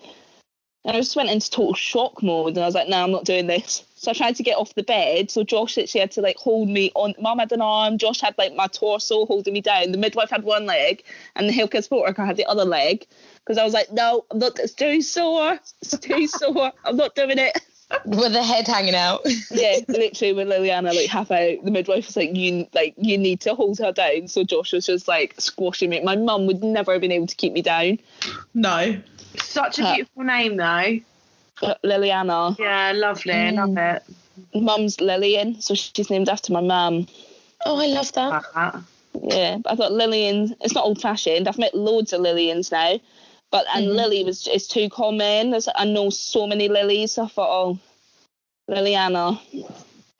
[0.85, 3.25] and I just went into total shock mode and I was like no I'm not
[3.25, 6.21] doing this so I tried to get off the bed so Josh actually had to
[6.21, 9.61] like hold me on mum had an arm Josh had like my torso holding me
[9.61, 11.03] down the midwife had one leg
[11.35, 13.07] and the healthcare support worker had the other leg
[13.45, 17.15] because I was like no I'm not it's too sore it's too sore I'm not
[17.17, 17.59] doing it
[18.05, 19.21] With the head hanging out.
[19.51, 23.41] yeah, literally with Liliana like half out, the midwife was like, "You like you need
[23.43, 26.01] to hold her down." So Josh was just like squashing me.
[26.01, 27.99] My mum would never have been able to keep me down.
[28.55, 28.97] No.
[29.43, 31.01] Such a Uh, beautiful name, though.
[31.61, 33.33] But Liliana, Yeah, lovely.
[33.33, 34.03] I love it.
[34.55, 37.07] mum's Lillian, so she's named after my mum.
[37.67, 38.29] Oh, I love that.
[38.31, 38.77] Like that.
[39.23, 40.55] Yeah, but I thought Lillian.
[40.61, 41.49] It's not old fashioned.
[41.49, 42.99] I've met loads of Lillians now,
[43.51, 43.97] but and mm-hmm.
[43.97, 45.51] Lily was is too common.
[45.51, 47.13] There's, I know so many Lilies.
[47.13, 47.79] So I thought, oh,
[48.69, 49.41] Liliana.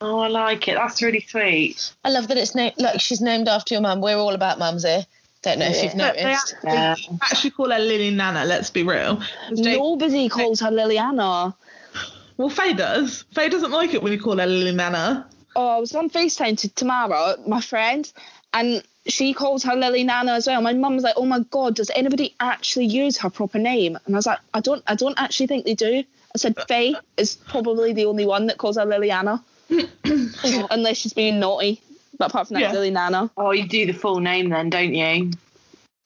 [0.01, 0.75] Oh, I like it.
[0.75, 1.93] That's really sweet.
[2.03, 4.01] I love that it's named like she's named after your mum.
[4.01, 5.05] We're all about mums here.
[5.43, 5.83] Don't know if Yeah.
[5.83, 6.53] you've Look, they noticed.
[6.55, 6.95] actually, Yeah.
[7.23, 9.17] actually call her Lily Nana, let's be real.
[9.17, 11.53] 'Cause Jake- Nobody calls her Liliana.
[12.37, 13.25] Well, Faye does.
[13.33, 15.27] Faye doesn't like it when you call her Lily Nana.
[15.55, 18.11] Oh, I was on FaceTime to Tamara, my friend,
[18.53, 20.61] and she calls her Lily Nana as well.
[20.61, 24.15] My mum was like, "Oh my god, does anybody actually use her proper name?" And
[24.15, 27.35] I was like, "I don't, I don't actually think they do." I said, "Faye is
[27.35, 29.43] probably the only one that calls her Liliana,
[30.71, 31.81] unless she's being naughty."
[32.17, 32.71] But apart from that, Yeah.
[32.73, 33.31] Lily Nana.
[33.37, 35.31] Oh, you do the full name then, don't you?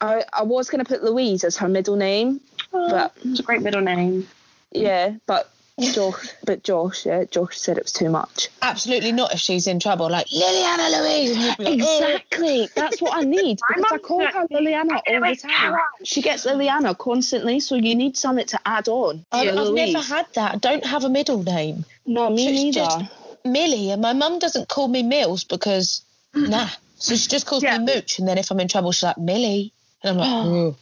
[0.02, 2.40] I, I was gonna put Louise as her middle name,
[2.74, 4.28] oh, but It's a great middle name.
[4.72, 8.48] yeah, but Josh, but Josh, yeah, Josh said it was too much.
[8.62, 11.32] Absolutely not if she's in trouble, like Liliana Louise.
[11.36, 12.70] And you'd be like, "Oh." Exactly.
[12.76, 13.60] That's what I need.
[13.68, 15.78] Because I call her Liliana all the time.
[16.06, 19.26] She gets Liliana constantly, so you need something to add on.
[19.34, 20.54] I've, Yeah, I've never had that.
[20.54, 21.84] I don't have a middle name.
[22.06, 22.88] No, me It's neither.
[22.90, 23.06] just
[23.44, 26.02] Millie, and my mum doesn't call me Mills because
[26.34, 26.68] nah.
[26.68, 26.78] Mm.
[26.98, 27.78] So she just calls Yeah.
[27.80, 30.76] me Mooch, and then if I'm in trouble, she's like Millie, and I'm like, oh.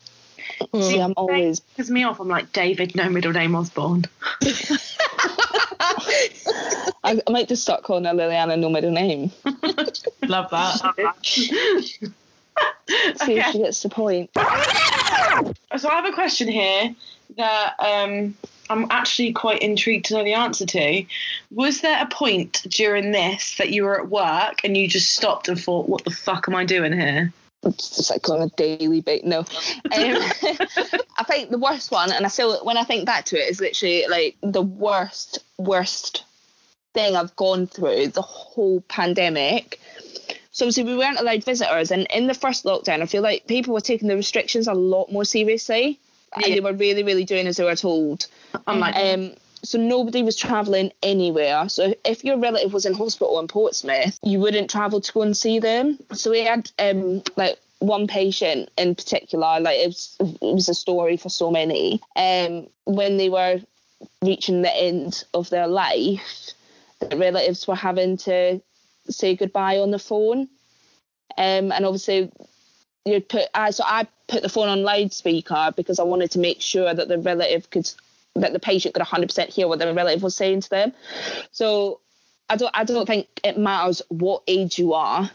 [0.73, 1.62] See, I'm always.
[1.78, 2.19] Pisses me off.
[2.19, 4.06] I'm like David, no middle name Osborne.
[7.04, 9.32] I, I might just start calling her Liliana, no middle name.
[10.23, 11.15] Love that.
[13.17, 14.30] See if she gets the point.
[14.36, 16.95] So I have a question here
[17.38, 18.36] that um,
[18.69, 21.06] I'm actually quite intrigued to know the answer to.
[21.52, 25.47] Was there a point during this that you were at work and you just stopped
[25.47, 27.34] and thought, "What the fuck am I doing here?"
[27.65, 29.23] It's just like on a daily bait.
[29.23, 29.45] No, um,
[29.91, 33.62] I think the worst one, and I still when I think back to it, is
[33.62, 36.26] literally like the worst, worst
[36.93, 39.80] thing I've gone through the whole pandemic.
[40.52, 43.73] So obviously we weren't allowed visitors, and in the first lockdown, I feel like people
[43.73, 45.99] were taking the restrictions a lot more seriously,
[46.36, 48.28] and they were really, really doing as they were told.
[48.67, 51.69] Um, so nobody was travelling anywhere.
[51.69, 55.36] So if your relative was in hospital in Portsmouth, you wouldn't travel to go and
[55.36, 55.97] see them.
[56.12, 60.73] So we had um like one patient in particular, like it was, it was a
[60.73, 62.02] story for so many.
[62.15, 63.62] Um, when they were
[64.21, 66.52] reaching the end of their life,
[66.99, 68.62] the relatives were having to
[69.10, 70.47] say goodbye on the phone.
[71.38, 72.32] Um, and obviously
[73.06, 76.62] you'd put I so I put the phone on loudspeaker because I wanted to make
[76.62, 77.91] sure that the relative could
[78.36, 80.93] that the patient could 100% hear what their relative was saying to them.
[81.52, 82.00] So
[82.50, 85.30] I don't I don't think it matters what age you are.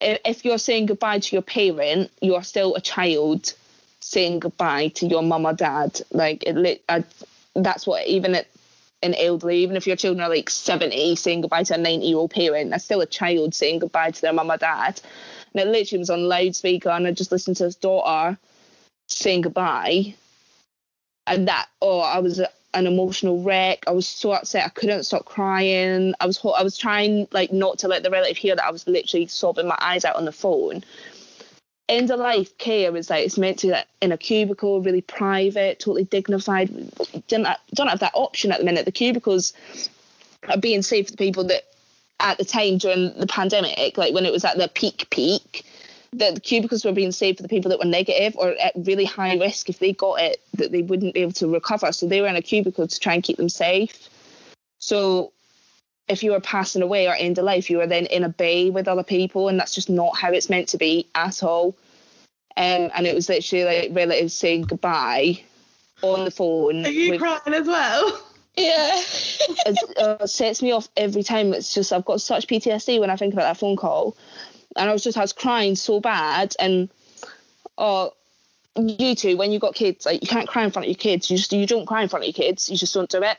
[0.00, 3.54] If you're saying goodbye to your parent, you are still a child
[4.00, 6.00] saying goodbye to your mum or dad.
[6.12, 7.04] Like it, I,
[7.54, 8.46] that's what even at
[9.02, 12.16] an elderly, even if your children are like 70, saying goodbye to a 90 year
[12.16, 15.00] old parent, that's still a child saying goodbye to their mum or dad.
[15.54, 18.38] And it literally was on loudspeaker, and I just listened to his daughter
[19.08, 20.14] saying goodbye.
[21.26, 22.40] And that, oh, I was
[22.74, 23.84] an emotional wreck.
[23.86, 24.66] I was so upset.
[24.66, 26.14] I couldn't stop crying.
[26.20, 28.86] I was, I was trying like not to let the relative hear that I was
[28.86, 30.84] literally sobbing my eyes out on the phone.
[31.88, 35.02] End of life care is like it's meant to be like in a cubicle, really
[35.02, 36.70] private, totally dignified.
[37.28, 38.86] Don't don't have that option at the minute.
[38.86, 39.52] The cubicles
[40.48, 41.64] are being saved for the people that
[42.20, 45.66] at the time during the pandemic, like when it was at the peak peak,
[46.18, 49.04] that the cubicles were being saved for the people that were negative or at really
[49.04, 51.92] high risk if they got it that they wouldn't be able to recover.
[51.92, 54.08] So they were in a cubicle to try and keep them safe.
[54.78, 55.32] So
[56.08, 58.70] if you were passing away or end of life, you were then in a bay
[58.70, 61.76] with other people, and that's just not how it's meant to be at all.
[62.56, 65.42] Um, and it was literally like relatives saying goodbye
[66.02, 66.84] on the phone.
[66.86, 68.20] Are you with- crying as well?
[68.56, 68.92] yeah.
[69.66, 71.52] it uh, sets me off every time.
[71.52, 74.16] It's just I've got such PTSD when I think about that phone call,
[74.76, 76.54] and I was just I was crying so bad.
[76.58, 76.88] And
[77.78, 78.12] oh,
[78.76, 81.30] you two, when you got kids, like you can't cry in front of your kids.
[81.30, 82.68] You just you don't cry in front of your kids.
[82.68, 83.38] You just don't do it.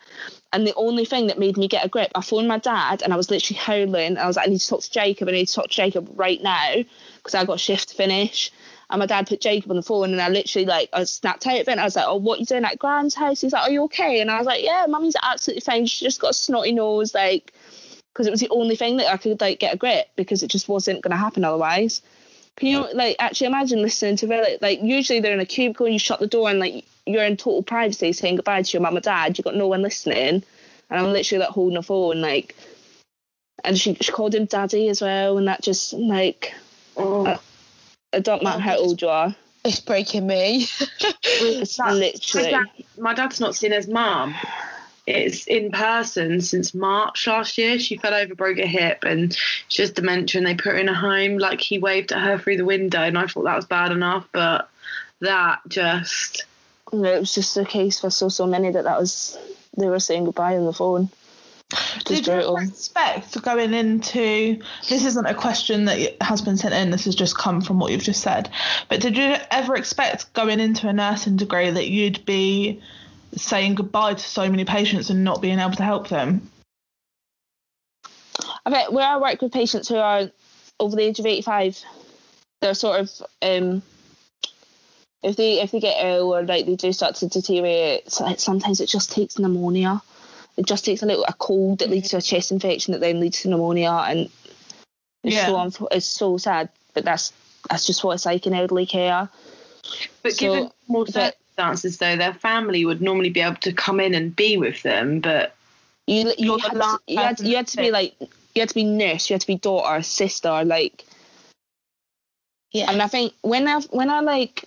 [0.54, 3.12] And the only thing that made me get a grip, I phoned my dad, and
[3.12, 4.18] I was literally howling.
[4.18, 5.28] I was like, I need to talk to Jacob.
[5.28, 6.76] I need to talk to Jacob right now
[7.18, 8.52] because I got a shift to finish.
[8.90, 11.60] And my dad put Jacob on the phone, and I literally like I snapped out
[11.60, 11.72] of it.
[11.72, 13.72] And I was like, "Oh, what are you doing at Grand's house?" He's like, "Are
[13.72, 15.86] you okay?" And I was like, "Yeah, mummy's absolutely fine.
[15.88, 17.52] She just got a snotty nose, like."
[18.16, 20.48] Because it was the only thing that I could like get a grip because it
[20.50, 22.02] just wasn't going to happen otherwise.
[22.56, 25.94] Can you like actually imagine listening to really like usually they're in a cubicle and
[25.94, 28.96] you shut the door and like you're in total privacy saying goodbye to your mum
[28.96, 29.38] and dad.
[29.38, 30.44] You got no one listening,
[30.90, 32.56] and I'm literally like holding a phone like,
[33.66, 36.54] and she she called him daddy as well, and that just like
[36.96, 37.38] oh,
[38.14, 39.36] it don't matter how old you are.
[39.66, 40.68] It's breaking me.
[41.38, 42.66] It's my, literally dad,
[42.98, 44.36] my dad's not seen his mum.
[45.08, 47.78] It's in person since March last year.
[47.78, 49.38] She fell over, broke her hip, and
[49.68, 50.40] she has dementia.
[50.40, 51.38] And they put her in a home.
[51.38, 54.28] Like he waved at her through the window, and I thought that was bad enough.
[54.32, 54.70] But
[55.22, 56.46] that just
[56.92, 59.38] you know, it was just a case for so so many that that was
[59.78, 61.10] they were saying goodbye on the phone.
[61.72, 62.58] Just Did you brutal.
[62.58, 67.16] ever expect going into this isn't a question that has been sent in, this has
[67.16, 68.50] just come from what you've just said.
[68.88, 72.82] But did you ever expect going into a nursing degree that you'd be
[73.36, 76.50] saying goodbye to so many patients and not being able to help them.
[78.66, 80.30] I bet where I work with patients who are
[80.80, 81.82] over the age of 85,
[82.62, 83.12] they're sort of
[83.42, 83.82] um,
[85.24, 88.82] if they if they get ill or like they do start to deteriorate, like sometimes
[88.82, 90.02] it just takes pneumonia.
[90.58, 93.20] It just takes a little a cold that leads to a chest infection that then
[93.20, 94.30] leads to pneumonia, and
[95.24, 95.48] it's Yeah.
[95.48, 96.70] so unf- it's so sad.
[96.94, 97.34] But that's
[97.70, 99.30] that's just what it's like in elderly care.
[100.24, 104.00] But So, given more but- circumstances, though, their family would normally be able to come
[104.00, 105.20] in and be with them.
[105.20, 105.56] But
[106.08, 108.84] You you had, to, you, had, you had to be like you had to be
[108.84, 111.06] nurse, you had to be daughter, sister, like
[112.72, 112.92] Yeah.
[112.92, 114.66] And I think when I when I like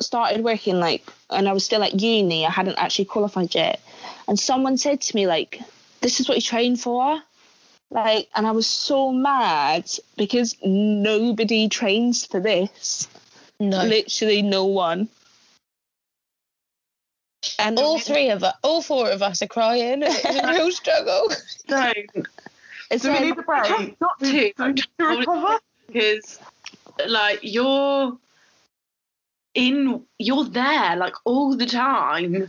[0.00, 3.80] started working like and I was still at uni, I hadn't actually qualified yet.
[4.28, 5.60] And someone said to me like,
[6.00, 7.22] "This is what you train for."
[7.92, 13.08] Like, and I was so mad because nobody trains for this.
[13.58, 13.82] no.
[13.82, 15.08] Literally no one.
[17.66, 20.02] And all three of us, all four of us are crying.
[20.02, 21.30] It's a real struggle.
[21.66, 22.26] don't.
[22.90, 24.00] it's Do we like- need a break?
[24.00, 24.52] Not to.
[24.52, 25.58] To recover?
[25.86, 26.38] because
[27.06, 28.16] like you're
[29.54, 32.48] in you're there like all the time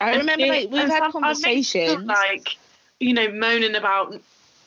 [0.00, 2.04] I remember like we've had some- I make conversations.
[2.04, 2.56] like
[3.00, 4.20] you know moaning about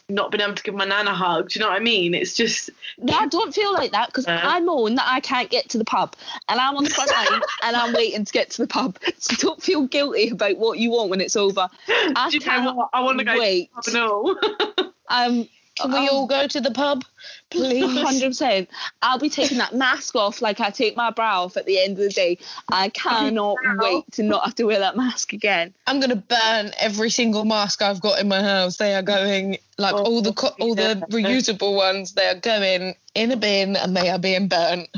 [0.07, 2.13] not being able to give my nan a hug do you know what i mean
[2.13, 4.25] it's just No, I don't feel like that because.
[4.27, 6.15] I moan that I can't get to the pub
[6.47, 8.97] and I'm on the front line and I'm waiting to get to the pub.
[9.17, 11.67] So don't feel guilty about what you want when it's over.
[11.87, 13.69] I do you know can't what i want to go wait.
[13.83, 14.37] to the pub
[14.77, 14.91] and all.
[15.07, 16.27] Um, Can we all oh.
[16.27, 17.03] go to the pub,
[17.49, 18.01] please?
[18.01, 18.69] Hundred percent.
[19.01, 21.93] I'll be taking that mask off like I take my brow off at the end
[21.93, 22.37] of the day.
[22.71, 25.73] I cannot wait to not have to wear that mask again.
[25.85, 28.77] I'm gonna burn every single mask I've got in my house.
[28.77, 32.13] They are going like Oh, all the co- all the reusable ones.
[32.13, 34.89] They are going in a bin and they are being burnt.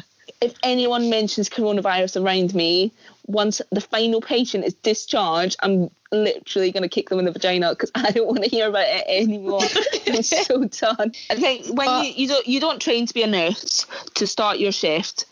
[0.42, 2.92] If anyone mentions coronavirus around me,
[3.28, 7.70] once the final patient is discharged, I'm literally going to kick them in the vagina
[7.72, 9.62] because I don't want to hear about it anymore.
[10.08, 11.12] I'm so done.
[11.30, 14.26] I think when But- you, you don't you don't train to be a nurse to
[14.26, 15.26] start your shift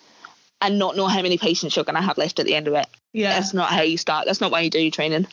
[0.62, 2.74] and not know how many patients you're going to have left at the end of
[2.74, 2.88] it.
[3.14, 3.30] Yeah.
[3.34, 4.26] That's not how you start.
[4.26, 5.28] That's not why you do your training.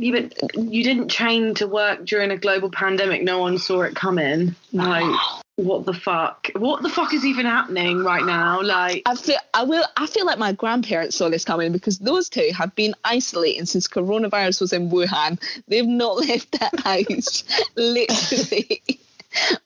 [0.00, 3.22] Yeah, but you didn't train to work during a global pandemic.
[3.22, 4.54] No one saw it coming.
[4.72, 5.20] Like,
[5.56, 6.48] what the fuck?
[6.56, 8.62] What the fuck is even happening right now?
[8.62, 12.30] Like, I feel I will I feel like my grandparents saw this coming because those
[12.30, 15.38] two have been isolating since coronavirus was in Wuhan.
[15.68, 17.44] They've not left that house.
[17.76, 18.82] Literally.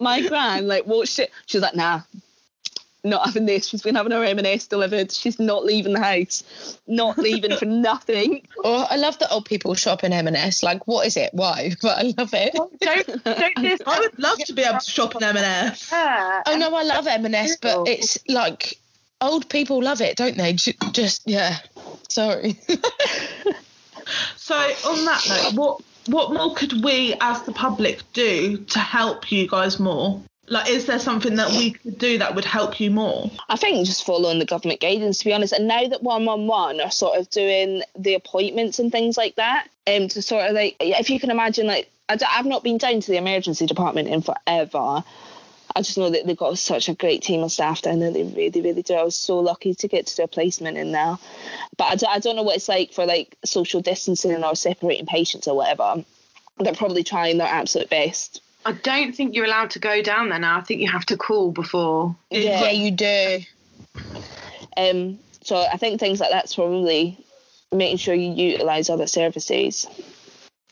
[0.00, 1.30] My gran like watched it.
[1.46, 2.00] She was like, nah.
[3.04, 3.68] Not having this.
[3.68, 5.12] She's been having her M&S delivered.
[5.12, 6.78] She's not leaving the house.
[6.86, 8.46] Not leaving for nothing.
[8.64, 10.62] Or oh, I love that old people shop in M&S.
[10.62, 11.34] Like, what is it?
[11.34, 11.72] Why?
[11.82, 12.54] But I love it.
[12.54, 15.90] don't don't this I would love to be able to shop in M&S.
[15.92, 18.78] Oh no, I love M&S, but it's like
[19.20, 20.54] old people love it, don't they?
[20.54, 21.58] Just yeah.
[22.08, 22.58] Sorry.
[24.36, 29.32] So on that note, what what more could we as the public do to help
[29.32, 30.20] you guys more?
[30.46, 33.30] Like, is there something that we could do that would help you more?
[33.48, 35.54] I think just following the government guidance, to be honest.
[35.54, 40.08] And now that 111 are sort of doing the appointments and things like that, um,
[40.08, 43.10] to sort of like, if you can imagine, like, I have not been down to
[43.10, 45.02] the emergency department in forever.
[45.76, 48.12] I just know that they've got such a great team of staff down there.
[48.12, 48.94] They really, really do.
[48.94, 51.16] I was so lucky to get to do a placement in there.
[51.76, 55.06] But I, d- I don't know what it's like for like social distancing or separating
[55.06, 56.04] patients or whatever.
[56.58, 58.40] They're probably trying their absolute best.
[58.66, 60.58] I don't think you're allowed to go down there now.
[60.58, 62.16] I think you have to call before.
[62.30, 63.40] yeah, you do.
[64.76, 67.24] Um, so I think things like that's probably
[67.70, 69.86] making sure you utilise other services.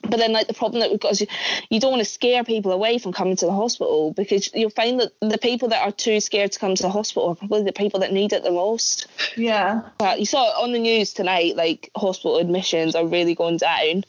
[0.02, 1.26] But then, like the problem that we've got is you,
[1.70, 4.98] you don't want to scare people away from coming to the hospital because you'll find
[4.98, 7.72] that the people that are too scared to come to the hospital are probably the
[7.72, 9.06] people that need it the most.
[9.36, 9.82] Yeah.
[9.98, 14.04] But you saw it on the news tonight, like hospital admissions are really going down.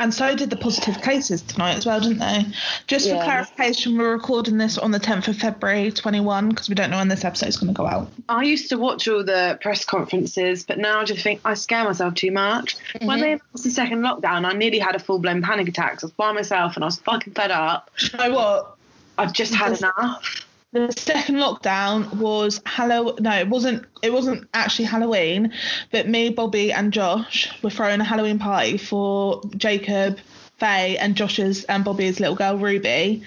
[0.00, 2.46] And so did the positive cases tonight as well, didn't they?
[2.88, 6.90] Just for clarification, we're recording this on the 10th of February 21 because we don't
[6.90, 8.10] know when this episode is going to go out.
[8.28, 11.84] I used to watch all the press conferences, but now I just think I scare
[11.84, 12.76] myself too much.
[12.98, 13.20] When mm-hmm.
[13.20, 16.02] they announced the second lockdown, I nearly had a full blown panic attack.
[16.02, 17.88] I was by myself and I was fucking fed up.
[18.00, 18.76] You know what?
[19.16, 20.44] I've just had enough.
[20.74, 23.14] The second lockdown was Halloween.
[23.20, 23.86] No, it wasn't.
[24.02, 25.52] It wasn't actually Halloween,
[25.92, 30.18] but me, Bobby, and Josh were throwing a Halloween party for Jacob,
[30.58, 33.22] Faye, and Josh's and Bobby's little girl Ruby.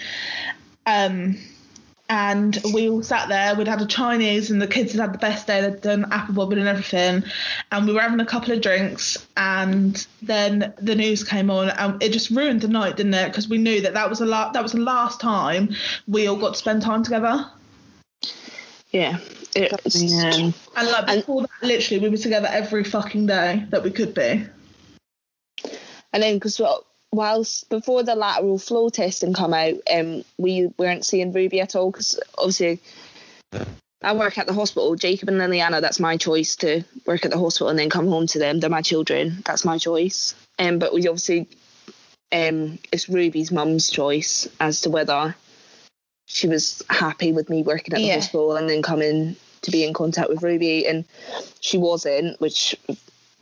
[0.85, 1.37] Um,
[2.09, 3.55] and we all sat there.
[3.55, 5.61] We'd had a Chinese, and the kids had had the best day.
[5.61, 7.23] They'd done apple bobbing and everything,
[7.71, 9.25] and we were having a couple of drinks.
[9.35, 13.27] And then the news came on, and it just ruined the night, didn't it?
[13.27, 15.75] Because we knew that that was the la- that was the last time
[16.07, 17.45] we all got to spend time together.
[18.91, 19.17] Yeah.
[19.55, 20.31] It's, Yeah.
[20.31, 24.13] And like And- before that, literally, we were together every fucking day that we could
[24.13, 24.45] be.
[26.13, 26.59] And then because
[27.11, 31.91] whilst before the lateral flow testing come out, um, we weren't seeing Ruby at all
[31.91, 32.79] because obviously
[34.01, 34.95] I work at the hospital.
[34.95, 38.27] Jacob and Liliana, that's my choice to work at the hospital and then come home
[38.27, 38.59] to them.
[38.59, 39.41] They're my children.
[39.45, 40.35] That's my choice.
[40.59, 41.47] Um, but we obviously,
[42.31, 45.35] um, it's Ruby's mum's choice as to whether
[46.25, 48.15] she was happy with me working at the Yeah.
[48.15, 51.05] hospital and then coming to be in contact with Ruby, and
[51.61, 52.39] she wasn't.
[52.39, 52.75] Which,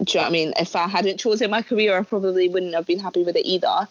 [0.03, 0.53] do you know what I mean?
[0.59, 3.87] If I hadn't chosen my career, I probably wouldn't have been happy with it either.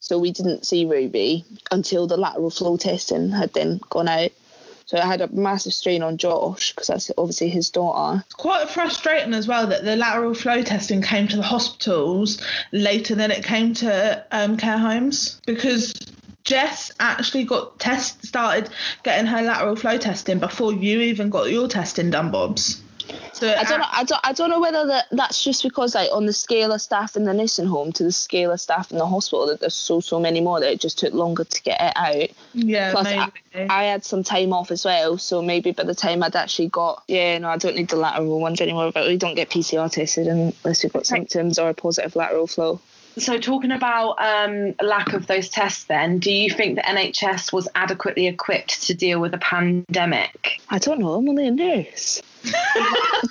[0.00, 4.32] So we didn't see Ruby until the lateral flow testing had then gone out.
[4.86, 8.22] So I had a massive strain on Josh because that's obviously his daughter.
[8.26, 13.14] It's quite frustrating as well that the lateral flow testing came to the hospitals later
[13.14, 15.94] than it came to um, care homes because
[16.44, 18.68] Jess actually got test started
[19.02, 22.82] getting her lateral flow testing before you even got your testing done, Bobs.
[23.32, 23.86] So I don't know.
[23.90, 24.20] I don't.
[24.24, 27.24] I don't know whether that, that's just because like on the scale of staff in
[27.24, 30.20] the nursing home to the scale of staff in the hospital that there's so so
[30.20, 32.30] many more that it just took longer to get it out.
[32.54, 33.30] Yeah, Plus, I.
[33.54, 37.04] I had some time off as well, so maybe by the time I'd actually got,
[37.06, 38.90] yeah, no, I don't need the lateral ones anymore.
[38.92, 42.80] But we don't get PCR tested unless we've got symptoms or a positive lateral flow.
[43.16, 47.68] So, talking about um, lack of those tests, then, do you think the NHS was
[47.76, 50.60] adequately equipped to deal with a pandemic?
[50.68, 51.12] I don't know.
[51.12, 52.20] I'm only a nurse.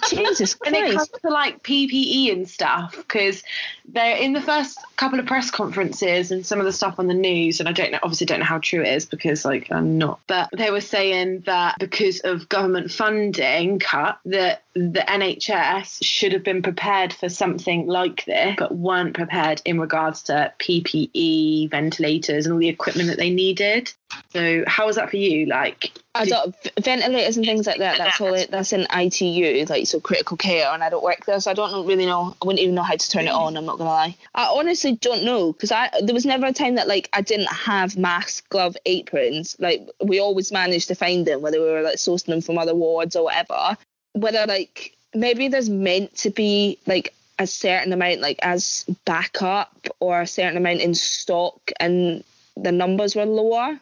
[0.10, 3.44] Jesus When it comes to like PPE and stuff, because
[3.86, 7.14] they're in the first couple of press conferences and some of the stuff on the
[7.14, 9.98] news, and I don't know, obviously don't know how true it is because like I'm
[9.98, 16.34] not, but they were saying that because of government funding cut, that the NHS should
[16.34, 22.46] have been prepared for something like this, but weren't prepared in regards to PPE, ventilators,
[22.46, 23.94] and all the equipment that they needed.
[24.32, 25.46] So how was that for you?
[25.46, 27.98] Like, I don't ventilators and things like that.
[27.98, 28.34] That's all.
[28.34, 31.54] It, that's in ITU, like so critical care, and I don't work there, so I
[31.54, 32.36] don't really know.
[32.42, 33.58] I wouldn't even know how to turn it on.
[33.58, 34.16] I'm not gonna lie.
[34.36, 37.52] I honestly don't know because I there was never a time that like I didn't
[37.52, 39.56] have mask, glove, aprons.
[39.60, 42.76] Like we always managed to find them, whether we were like sourcing them from other
[42.76, 43.78] wards or whatever.
[44.14, 50.22] Whether like maybe there's meant to be like a certain amount like as backup or
[50.22, 52.24] a certain amount in stock, and
[52.56, 53.80] the numbers were lower,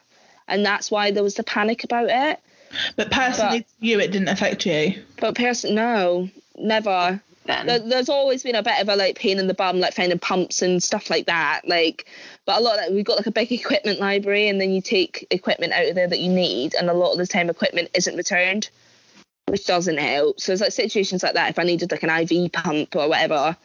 [0.48, 2.40] and that's why there was the panic about it.
[2.96, 5.02] but personally, to you, it didn't affect you.
[5.20, 7.20] But person, no, never.
[7.44, 10.18] There, there's always been a bit of a like pain in the bum, like finding
[10.18, 11.62] pumps and stuff like that.
[11.66, 12.06] Like,
[12.44, 14.80] but a lot of that, we've got like a big equipment library, and then you
[14.80, 17.90] take equipment out of there that you need, and a lot of the time equipment
[17.94, 18.70] isn't returned,
[19.46, 20.40] which doesn't help.
[20.40, 21.50] So it's like situations like that.
[21.50, 23.56] If I needed like an IV pump or whatever,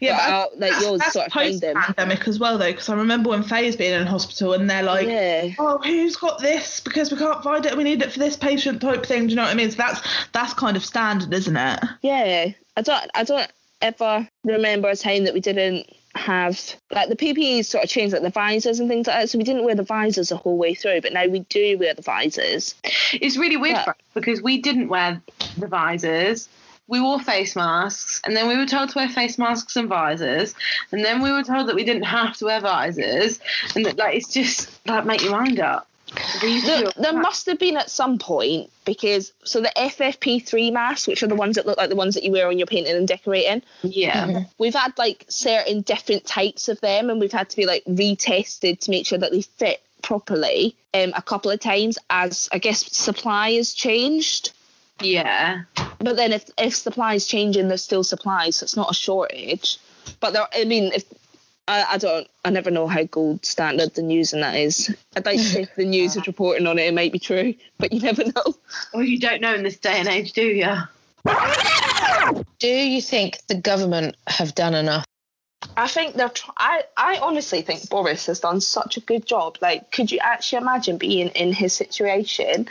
[0.00, 1.74] Yeah, But, but uh, like, yours that's sort of find them.
[1.76, 5.06] post-pandemic as well, though, because I remember when Faye's being in hospital and they're like,
[5.06, 6.80] yeah, oh, who's got this?
[6.80, 7.76] Because we can't find it.
[7.76, 9.24] We need it for this patient type thing.
[9.24, 9.70] Do you know what I mean?
[9.70, 10.00] So that's
[10.32, 11.80] that's kind of standard, isn't it?
[12.02, 12.52] yeah.
[12.76, 13.50] I don't, I don't
[13.82, 18.22] ever remember a time that we didn't have like the PPE sort of changed, like
[18.22, 19.30] the visors and things like that.
[19.30, 21.94] So we didn't wear the visors the whole way through, but now we do wear
[21.94, 22.74] the visors.
[23.12, 25.20] It's really weird us because we didn't wear
[25.58, 26.48] the visors.
[26.86, 30.54] We wore face masks, and then we were told to wear face masks and visors,
[30.92, 33.40] and then we were told that we didn't have to wear visors,
[33.74, 35.88] and that like it's just like make your mind up.
[36.42, 41.22] We There, there must have been at some point because so the FFP3 masks, which
[41.22, 43.08] are the ones that look like the ones that you wear when you're painting and
[43.08, 47.66] decorating, yeah, we've had like certain different types of them, and we've had to be
[47.66, 52.48] like retested to make sure that they fit properly um, a couple of times as
[52.52, 54.52] I guess supply has changed.
[55.00, 55.62] Yeah.
[55.98, 59.78] But then if if supply is changing, there's still supply, so it's not a shortage.
[60.20, 61.04] But there, I mean, if
[61.66, 64.94] I, I don't, I never know how gold standard the news and that is.
[65.16, 67.54] I'd like to say if the news is reporting on it, it might be true,
[67.78, 68.54] but you never know.
[68.92, 70.74] Well, you don't know in this day and age, do you?
[72.58, 75.04] Do you think the government have done enough?
[75.76, 76.28] I think they're.
[76.28, 79.56] Tr- I I honestly think Boris has done such a good job.
[79.62, 82.68] Like, could you actually imagine being in his situation?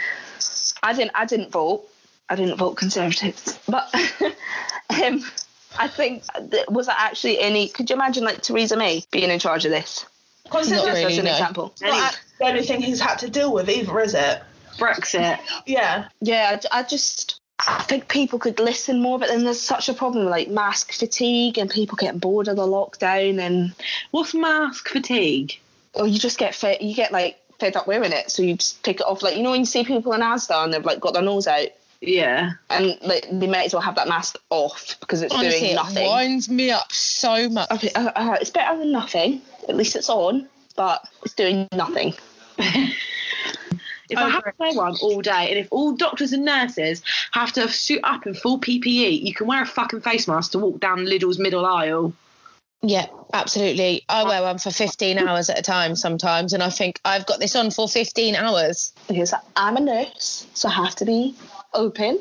[0.84, 1.11] I didn't.
[1.15, 1.89] I didn't vote.
[2.30, 3.93] I didn't vote Conservative, but
[5.03, 5.24] um,
[5.78, 6.24] I think
[6.69, 7.69] was that actually any?
[7.69, 10.05] Could you imagine like Theresa May being in charge of this?
[10.51, 11.32] Not Just really, as an no.
[11.32, 11.74] example.
[11.82, 14.43] Not the only thing he's had to deal with either, is it?
[14.78, 15.39] Brexit.
[15.65, 16.07] Yeah.
[16.21, 17.39] Yeah, I, I just.
[17.65, 20.91] I think people could listen more, but then there's such a problem with like mask
[20.91, 23.74] fatigue and people getting bored of the lockdown, and
[24.11, 25.59] What's mask fatigue?
[25.93, 28.84] or you just get fed, you get like fed up wearing it, so you just
[28.84, 29.21] take it off.
[29.21, 31.47] Like you know when you see people in Asda and they've like got their nose
[31.47, 31.67] out,
[32.06, 32.51] Yeah.
[32.70, 36.06] and like they might as well have that mask off because it's Honestly, doing nothing.
[36.06, 37.72] it winds me up so much.
[37.72, 39.41] Okay, uh, uh, it's better than nothing.
[39.70, 42.14] At least it's on, but it's doing nothing.
[44.10, 47.01] If I, have to wear one all day, and if all doctors and nurses
[47.32, 50.60] have to suit up in full PPE, you can wear a fucking face mask to
[50.60, 52.14] walk down Lidl's middle aisle.
[52.84, 54.04] Yeah, absolutely.
[54.10, 57.39] I wear one for 15 hours at a time sometimes, and I think I've got
[57.39, 58.91] this on for 15 hours.
[59.08, 61.34] because I'm a nurse, so I have to be
[61.74, 62.19] open.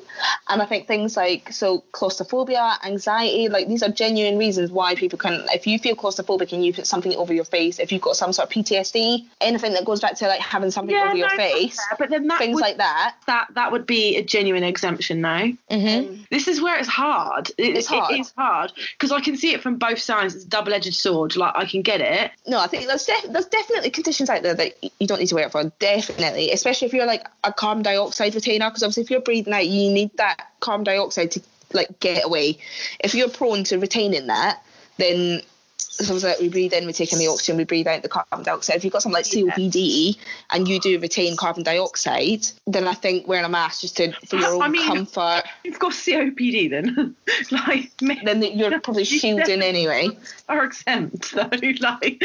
[0.48, 5.18] And I think things like so claustrophobia, anxiety, like these are genuine reasons why people
[5.18, 5.44] can.
[5.52, 8.32] If you feel claustrophobic and you put something over your face, if you've got some
[8.32, 11.76] sort of PTSD, anything that goes back to like having something over your no, face,
[11.88, 13.16] fair, but then that things would, like that.
[13.26, 15.46] that that would be a genuine exemption now.
[15.70, 17.50] hmm This is where it's hard.
[17.58, 18.12] It- It's hard.
[18.14, 20.34] It is hard because I can see it from both sides.
[20.34, 21.36] It's a double-edged sword.
[21.36, 22.30] Like I can get it.
[22.46, 25.34] No, I think there's def- there's definitely conditions out there that you don't need to
[25.34, 25.64] wear it for.
[25.78, 29.66] Definitely, especially if you're like a carbon dioxide retainer, because obviously if you're breathing out,
[29.66, 32.58] you need that carbon dioxide to like get away.
[33.00, 34.62] If you're prone to retaining that,
[34.98, 35.42] then
[35.78, 38.42] something like we breathe in, we take in the oxygen, we breathe out the carbon
[38.44, 38.76] dioxide.
[38.76, 40.16] If you've got something like COPD
[40.50, 44.36] and you do retain carbon dioxide, then I think wearing a mask just to for
[44.36, 47.14] your own I mean- comfort, You've got COPD then.
[47.50, 50.10] like then you're probably shielding anyway.
[50.48, 51.48] are exempt though.
[51.80, 52.22] Like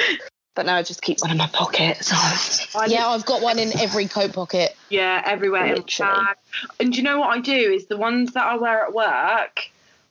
[0.58, 2.04] But now I just keep one in my pocket.
[2.04, 2.16] So
[2.88, 4.76] Yeah, I've got one in every coat pocket.
[4.90, 6.16] Yeah, everywhere in my Literally.
[6.16, 6.36] bag.
[6.80, 9.70] And do you know what I do is the ones that I wear at work,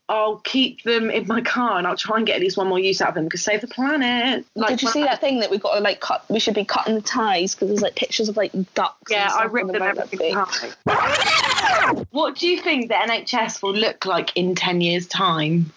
[0.08, 2.78] I'll keep them in my car and I'll try and get at least one more
[2.78, 4.46] use out of them because save the planet.
[4.54, 6.24] Like, Did you see that thing that we've got to like cut?
[6.30, 9.10] We should be cutting the ties because there's like pictures of like ducks.
[9.10, 12.06] Yeah, and I stuff ripped them the road every time.
[12.12, 15.72] What do you think the NHS will look like in 10 years' time?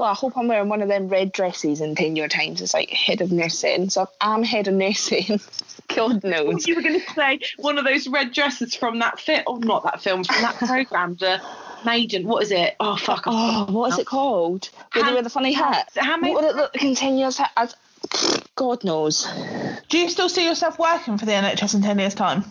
[0.00, 0.02] Big.
[0.02, 2.60] Well, I hope I'm wearing one of them red dresses in ten year times.
[2.60, 3.90] It's like head of nursing.
[3.90, 5.40] So I'm head of nursing,
[5.94, 6.66] God knows.
[6.66, 9.58] You were going to say one of those red dresses from that film, or oh,
[9.58, 11.40] not that film, from that program, the
[11.84, 12.26] Maiden.
[12.26, 12.76] What is it?
[12.80, 13.24] Oh, fuck.
[13.26, 14.70] I Oh, what is it called?
[14.92, 15.90] Where they wear the funny hat.
[15.96, 17.40] How many- What would it look like in ten years?
[17.56, 17.74] As,
[18.54, 19.26] God knows.
[19.88, 22.44] Do you still see yourself working for the NHS in 10 years' time?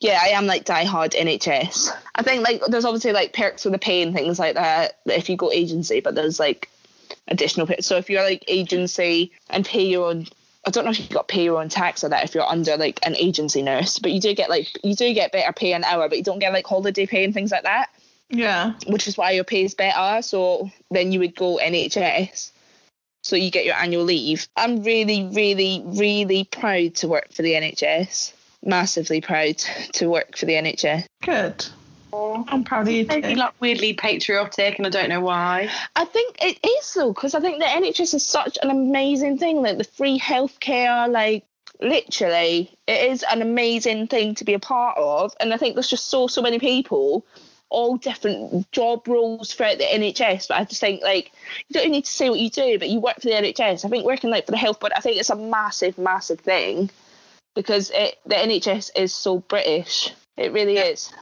[0.00, 1.90] Yeah, I am like die hard NHS.
[2.14, 5.28] I think like there's obviously like perks with the pay and things like that if
[5.28, 6.68] you go agency, but there's like
[7.26, 7.80] additional pay.
[7.80, 10.26] So if you're like agency and pay your own
[10.66, 12.76] I don't know if you got pay your own tax or that if you're under
[12.76, 15.84] like an agency nurse, but you do get like you do get better pay an
[15.84, 17.88] hour, but you don't get like holiday pay and things like that,
[18.28, 18.74] Yeah.
[18.86, 20.20] which is why your pay is better.
[20.20, 22.50] So then you would go NHS.
[23.22, 24.46] So you get your annual leave.
[24.56, 28.32] I'm really, really, really proud to work for the NHS.
[28.64, 29.58] Massively proud
[29.94, 31.06] to work for the NHS.
[31.22, 31.66] Good.
[32.12, 33.40] I'm proud of you Maybe too.
[33.40, 35.70] like weirdly patriotic, and I don't know why.
[35.94, 39.62] I think it is though, because I think the NHS is such an amazing thing.
[39.62, 41.44] Like the free healthcare, like
[41.80, 45.34] literally, it is an amazing thing to be a part of.
[45.40, 47.26] And I think there's just so so many people,
[47.68, 50.48] all different job roles throughout the NHS.
[50.48, 51.32] But I just think like
[51.68, 53.84] you don't even need to say what you do, but you work for the NHS.
[53.84, 56.90] I think working like for the health board, I think it's a massive, massive thing
[57.54, 60.12] because it the NHS is so British.
[60.36, 61.12] It really is.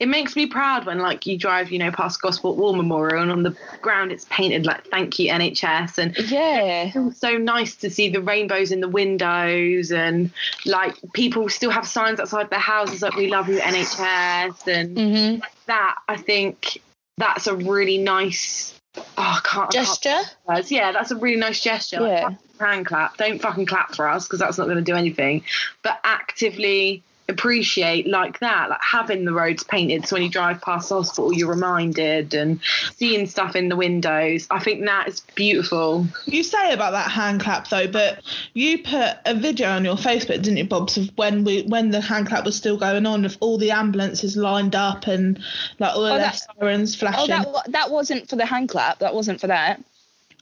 [0.00, 3.30] It makes me proud when like you drive, you know, past Gosport War Memorial, and
[3.30, 6.90] on the ground it's painted like "Thank you NHS," and Yeah.
[6.94, 10.30] it's so nice to see the rainbows in the windows, and
[10.64, 15.40] like people still have signs outside their houses like "We love you NHS," and Mm-hmm.
[15.66, 16.80] that I think
[17.18, 18.74] that's a really nice.
[18.96, 19.68] Oh, I can't.
[19.68, 20.74] I can't Gesture.
[20.74, 22.00] Yeah, that's a really nice gesture.
[22.00, 22.30] Like, Yeah.
[22.58, 23.16] hand clap.
[23.18, 25.44] Don't fucking clap for us because that's not going to do anything.
[25.82, 30.06] But actively appreciate like that, like having the roads painted.
[30.06, 32.60] So when you drive past the hospital, you're reminded and
[32.96, 34.46] seeing stuff in the windows.
[34.50, 36.06] I think that is beautiful.
[36.26, 38.20] You say about that hand clap though, but
[38.54, 42.00] you put a video on your Facebook, didn't you, Bobs, of when we when the
[42.00, 45.38] hand clap was still going on, of all the ambulances lined up and
[45.78, 47.28] like all of Oh, their that- sirens Oh, flashing.
[47.28, 48.98] that that wasn't for the hand clap.
[49.00, 49.82] That wasn't for that.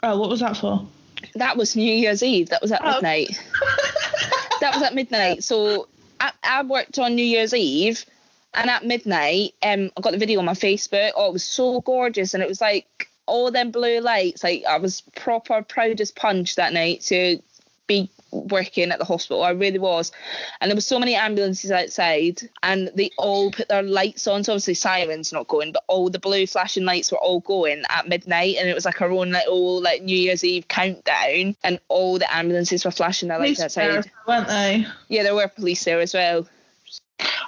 [0.03, 0.87] oh, what was that for?
[1.35, 2.51] That was New Year's Eve.
[2.51, 2.93] That was at Oh.
[2.93, 3.31] midnight.
[4.61, 5.43] that was at midnight.
[5.43, 5.89] So
[6.21, 8.05] I, I worked on New Year's Eve,
[8.55, 11.13] and at midnight, um, I got the video on my Facebook.
[11.15, 14.43] Oh, it was so gorgeous, and it was like all them blue lights.
[14.43, 17.41] Like I was proper proud as punch that night to
[17.87, 19.43] be working at the hospital.
[19.43, 20.13] I really was.
[20.61, 24.45] And there were so many ambulances outside and they all put their lights on.
[24.45, 28.09] So obviously sirens not going, but all the blue flashing lights were all going at
[28.09, 32.19] midnight and it was like our own little like New Year's Eve countdown and all
[32.19, 34.13] the ambulances were flashing their lights Police there, outside.
[34.27, 34.87] weren't they?
[35.09, 36.47] Yeah, there were police there as well.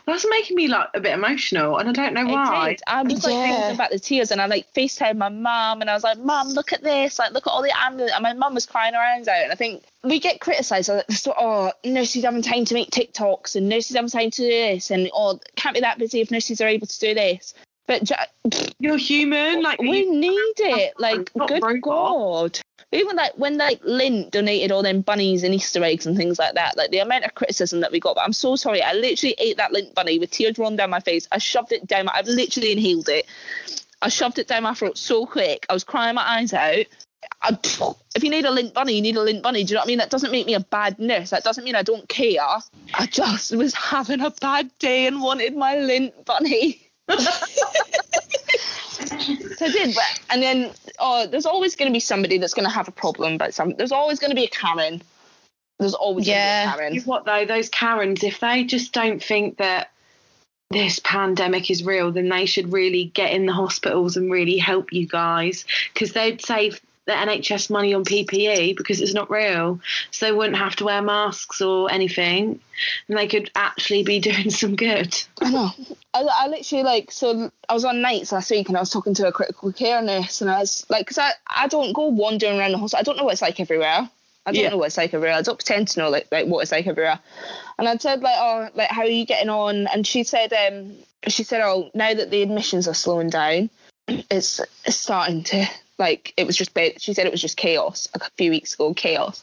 [0.09, 2.69] That's making me like a bit emotional, and I don't know It why.
[2.71, 2.81] did.
[2.87, 3.43] I was like Yeah.
[3.57, 6.49] thinking about the tears, and I like FaceTime my mum, and I was like, "Mum,
[6.49, 7.19] look at this!
[7.19, 9.43] Like, look at all the ambulance." And my mum was crying her eyes out.
[9.43, 13.55] And I think we get criticised like, so, "Oh, nurses having time to make TikToks,
[13.55, 16.61] and nurses having time to do this, and oh, can't be that busy if nurses
[16.61, 17.53] are able to do this."
[17.87, 18.15] But ju-
[18.79, 20.95] You're human, like we you- need it.
[20.99, 21.81] Like, good robot.
[21.83, 22.61] God.
[22.91, 26.55] Even like when like Lindt donated all them bunnies and Easter eggs and things like
[26.55, 28.15] that, like the amount of criticism that we got.
[28.15, 28.83] But I'm so sorry.
[28.83, 31.29] I literally ate that Lindt bunny with tears running down my face.
[31.31, 32.09] I shoved it down.
[32.09, 33.27] I've literally inhaled it.
[34.01, 35.67] I shoved it down my throat so quick.
[35.69, 36.87] I was crying my eyes out.
[37.43, 37.59] I,
[38.15, 39.65] if you need a Lindt bunny, you need a Lindt bunny.
[39.65, 39.99] Do you know what I mean?
[39.99, 41.31] That doesn't make me a bad nurse.
[41.31, 42.41] That doesn't mean I don't care.
[42.95, 46.88] I just was having a bad day and wanted my Lindt bunny.
[47.09, 47.27] So
[49.67, 52.75] I did, but and then oh, there's always going to be somebody that's going to
[52.75, 53.39] have a problem.
[53.39, 55.03] But some there's always going to be a Karen.
[55.79, 56.65] There's always Yeah.
[56.65, 56.95] going to be a Karen.
[56.95, 57.45] You know what though?
[57.45, 59.91] Those Karens, if they just don't think that
[60.71, 64.93] this pandemic is real, then they should really get in the hospitals and really help
[64.93, 69.81] you guys because they'd save the NHS money on PPE because it's not real.
[70.11, 72.61] So they wouldn't have to wear masks or anything,
[73.09, 75.17] and they could actually be doing some good.
[75.41, 75.71] I know.
[76.15, 79.15] I, I literally like so I was on nights last week and I was talking
[79.15, 82.59] to a critical care nurse and I was like, because I, I don't go wandering
[82.59, 83.01] around the hospital.
[83.01, 84.09] I don't know what it's like everywhere.
[84.47, 84.69] I don't Yeah.
[84.71, 85.37] know what it's like everywhere.
[85.37, 87.19] I don't pretend to know like, like what it's like everywhere.
[87.79, 89.87] And I said like, oh, like how are you getting on?
[89.87, 90.95] And she said, um,
[91.27, 93.71] she said, oh, now that the admissions are slowing down,
[94.09, 95.67] it's starting to
[95.99, 99.43] like it was just she said it was just chaos a few weeks ago chaos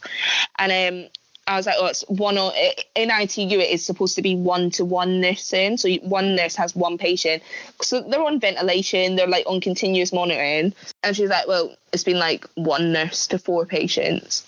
[0.58, 1.10] and um
[1.48, 2.54] I was like, oh, it's one on
[2.96, 3.60] in ITU.
[3.60, 7.44] It is supposed to be one to one nursing, so one nurse has one patient.
[7.82, 10.74] So they're on ventilation, they're like on continuous monitoring.
[11.04, 14.44] And she's like, well, it's been like one nurse to four patients.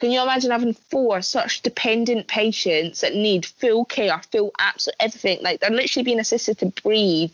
[0.00, 5.38] Can you imagine having four such dependent patients that need full care, full absolute everything?
[5.40, 7.32] Like they're literally being assisted to breathe,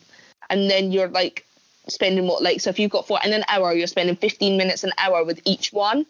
[0.51, 1.45] and then you're like
[1.89, 4.85] spending what like so if you've got four in an hour, you're spending 15 minutes
[4.85, 6.07] an hour with each one.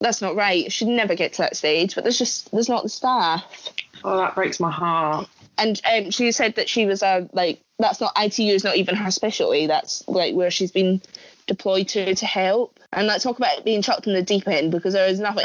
[0.00, 0.66] That's not right.
[0.66, 3.70] It should never get to that stage, but there's just there's not the staff.
[4.04, 5.28] Oh, that breaks my heart.
[5.56, 8.94] And um, she said that she was uh, like that's not ITU is not even
[8.94, 9.66] her specialty.
[9.66, 11.00] That's like where she's been
[11.46, 12.78] deployed to to help.
[12.92, 15.44] And like talk about being chucked in the deep end because there is nothing.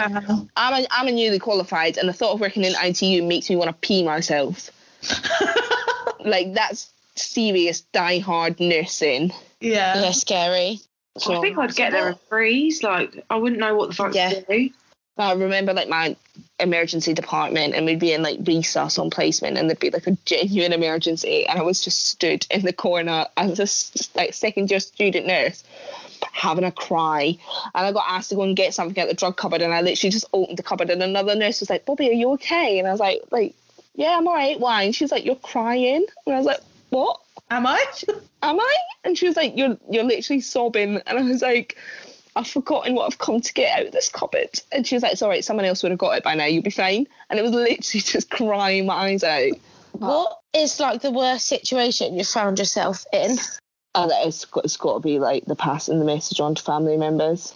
[0.56, 3.56] I'm a, I'm a newly qualified, and the thought of working in ITU makes me
[3.56, 4.70] want to pee myself.
[6.20, 9.32] like that's serious die-hard nursing.
[9.60, 10.02] Yeah.
[10.02, 10.80] Yeah, scary.
[11.18, 12.82] So I think I'd get there and freeze.
[12.84, 14.30] Like I wouldn't know what the fuck Yeah.
[14.32, 14.70] to do.
[15.16, 16.16] I remember like my
[16.60, 20.18] emergency department and we'd be in like resus on placement and there'd be like a
[20.26, 24.72] genuine emergency and I was just stood in the corner as a s- like second
[24.72, 25.64] year student nurse
[26.32, 27.38] having a cry
[27.76, 29.82] and I got asked to go and get something out the drug cupboard and I
[29.82, 32.88] literally just opened the cupboard and another nurse was like Bobby are you okay and
[32.88, 33.54] I was like like
[33.94, 36.62] yeah I'm alright why and she was like you're crying and I was like
[36.94, 37.20] what
[37.54, 37.84] Am I?
[38.44, 38.76] am I?
[39.04, 41.02] And she was like, You're you're literally sobbing.
[41.06, 41.78] And I was like,
[42.36, 44.50] I've forgotten what I've come to get out of this cupboard.
[44.72, 46.46] And she was like, It's all right, someone else would have got it by now,
[46.46, 47.08] you'll be fine.
[47.30, 49.52] And it was literally just crying my eyes out.
[49.92, 53.38] What is like the worst situation you found yourself in?
[53.96, 57.54] And it's it's got to be like the passing the message on to family members.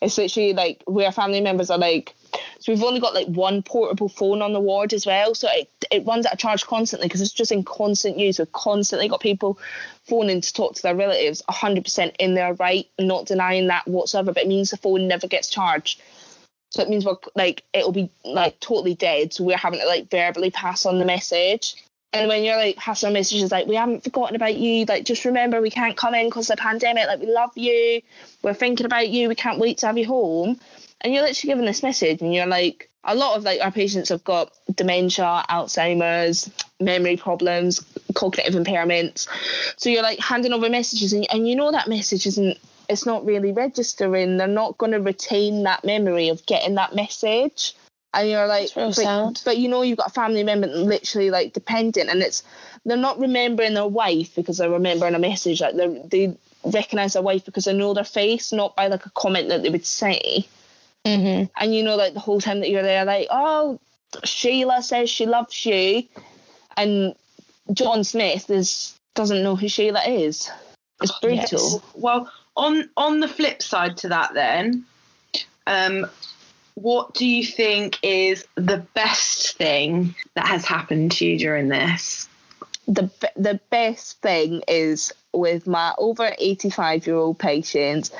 [0.00, 2.14] It's literally like where family members are like,
[2.60, 5.34] so we've only got like one portable phone on the ward as well.
[5.34, 8.38] So it, it runs at a charge constantly because it's just in constant use.
[8.38, 9.58] We've constantly got people
[10.04, 14.44] phoning to talk to their relatives 100% in their right, not denying that whatsoever, but
[14.44, 16.00] it means the phone never gets charged.
[16.70, 19.32] So it means we're like, it'll be like totally dead.
[19.32, 21.74] So we're having to like verbally pass on the message.
[22.12, 25.60] And when you're like on messages like, we haven't forgotten about you, like just remember
[25.60, 28.00] we can't come in because of the pandemic, like we love you,
[28.42, 30.58] we're thinking about you, we can't wait to have you home.
[31.00, 34.08] And you're literally given this message and you're like, a lot of like our patients
[34.08, 36.50] have got dementia, Alzheimer's,
[36.80, 37.84] memory problems,
[38.14, 39.28] cognitive impairments.
[39.76, 43.24] So you're like handing over messages and, and you know that message isn't it's not
[43.24, 44.38] really registering.
[44.38, 47.74] They're not going to retain that memory of getting that message.
[48.14, 49.40] And you're like, That's real but, sad.
[49.44, 52.42] but you know you've got a family member literally like dependent, and it's
[52.84, 55.60] they're not remembering their wife because they're remembering a message.
[55.60, 59.10] Like they they recognize their wife because they know their face, not by like a
[59.10, 60.46] comment that they would say.
[61.04, 61.44] Mm-hmm.
[61.56, 63.78] And you know, like the whole time that you're there, like, oh,
[64.24, 66.04] Sheila says she loves you,
[66.76, 67.14] and
[67.72, 70.50] John Smith is doesn't know who Sheila is.
[71.02, 71.82] It's brutal.
[71.94, 74.84] Well, on on the flip side to that, then,
[75.66, 76.06] um,
[76.82, 82.28] what do you think is the best thing that has happened to you during this?
[82.88, 88.10] the the best thing is with my over 85 year old patients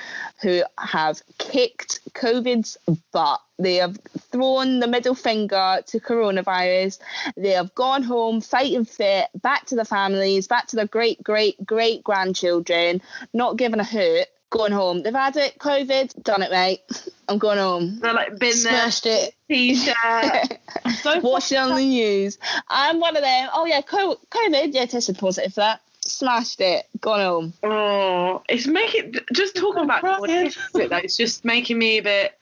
[0.43, 2.77] who have kicked COVID's
[3.11, 3.41] butt.
[3.59, 3.99] They have
[4.31, 6.99] thrown the middle finger to coronavirus.
[7.37, 11.65] They have gone home fighting fit, back to the families, back to their great great
[11.65, 13.01] great grandchildren,
[13.33, 14.27] not giving a hoot.
[14.51, 15.03] Going home.
[15.03, 16.81] They've had it, COVID, done it, mate.
[17.29, 17.99] I'm going home.
[18.01, 19.35] They're like been Smashed it.
[19.49, 20.59] there, t-shirt.
[21.03, 22.39] so Watching on the news.
[22.69, 23.51] I'm one of them.
[23.53, 24.73] Oh yeah, COVID.
[24.73, 25.83] Yeah, tested positive for that.
[26.01, 26.87] Smashed it.
[27.01, 27.53] Gone home.
[27.63, 30.97] Oh, it's making just talking about it though.
[30.97, 32.39] It's just making me a bit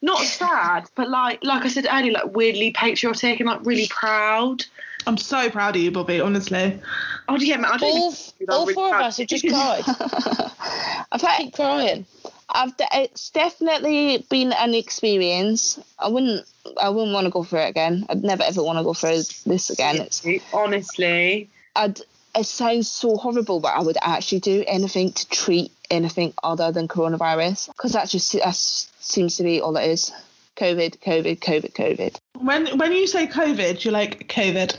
[0.00, 4.64] not sad, but like like I said earlier, like weirdly patriotic and like really proud.
[5.06, 6.80] I'm so proud of you, Bobby, honestly.
[7.28, 9.84] Oh yeah, man, I don't All, even- all really four of us have just cried.
[11.12, 12.06] I've had Keep crying.
[12.52, 15.78] I've de- it's definitely been an experience.
[15.98, 16.44] I wouldn't
[16.80, 18.06] I wouldn't want to go through it again.
[18.08, 19.96] I'd never ever want to go through this again.
[19.96, 21.48] It's Honestly.
[21.76, 22.00] I'd
[22.34, 26.88] it sounds so horrible, but I would actually do anything to treat anything other than
[26.88, 30.12] coronavirus because that just that seems to be all it is.
[30.56, 32.16] COVID, COVID, COVID, COVID.
[32.38, 34.76] When when you say COVID, you're like COVID,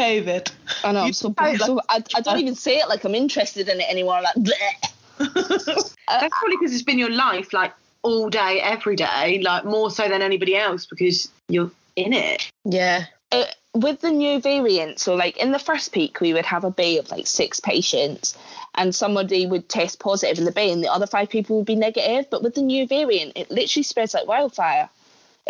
[0.00, 0.50] COVID.
[0.84, 1.00] I know.
[1.00, 3.88] I'm so, sound so I, I don't even say it like I'm interested in it
[3.90, 4.14] anymore.
[4.14, 4.96] I'm like, bleh.
[6.08, 10.08] That's probably because it's been your life, like all day, every day, like more so
[10.08, 12.50] than anybody else because you're in it.
[12.64, 13.04] Yeah.
[13.32, 13.44] uh,
[13.74, 16.98] with the new variant, so like in the first peak, we would have a bay
[16.98, 18.36] of like six patients,
[18.74, 21.76] and somebody would test positive in the bay, and the other five people would be
[21.76, 22.28] negative.
[22.30, 24.88] But with the new variant, it literally spreads like wildfire.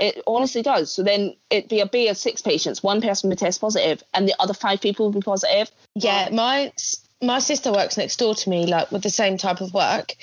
[0.01, 0.93] It honestly does.
[0.93, 4.27] So then it'd be a bay of six patients, one person would test positive, and
[4.27, 5.71] the other five people would be positive.
[5.95, 6.73] Yeah, my
[7.23, 10.15] my sister works next door to me, like with the same type of work,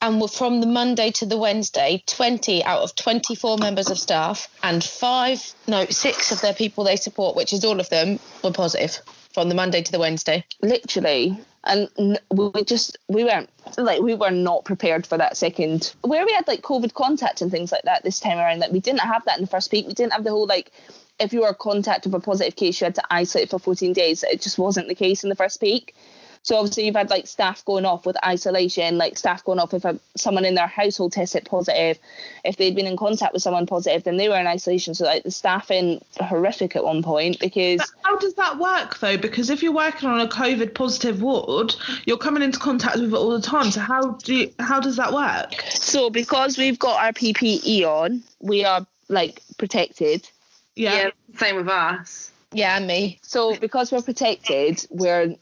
[0.00, 3.98] and we're from the Monday to the Wednesday, twenty out of twenty four members of
[3.98, 8.18] staff and five, no, six of their people they support, which is all of them,
[8.42, 9.00] were positive
[9.32, 10.44] from the Monday to the Wednesday.
[10.60, 11.38] literally.
[11.64, 15.94] And we just we weren't like we were not prepared for that second.
[16.02, 18.80] Where we had like covid contact and things like that this time around like we
[18.80, 20.72] didn't have that in the first peak we didn't have the whole like
[21.20, 23.92] if you were a contact of a positive case you had to isolate for 14
[23.92, 24.24] days.
[24.24, 25.94] It just wasn't the case in the first peak
[26.42, 29.84] so obviously you've had like staff going off with isolation like staff going off if
[29.84, 31.98] a, someone in their household tested positive
[32.44, 35.22] if they'd been in contact with someone positive then they were in isolation so like
[35.22, 39.16] the staffing horrific at one point because But how does that work though?
[39.16, 41.74] Because if you're working on a COVID positive ward,
[42.04, 43.70] you're coming into contact with it all the time.
[43.70, 45.54] So how do you, how does that work?
[45.70, 50.28] So because we've got our PPE on, we are like protected.
[50.74, 50.94] Yeah.
[50.94, 52.30] Yeah, same with us.
[52.52, 53.18] Yeah, and me.
[53.22, 55.36] So because we're protected, we're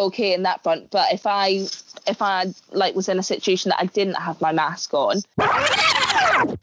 [0.00, 0.90] okay in that front.
[0.90, 1.66] But if I
[2.06, 5.22] if I like was in a situation that I didn't have my mask on,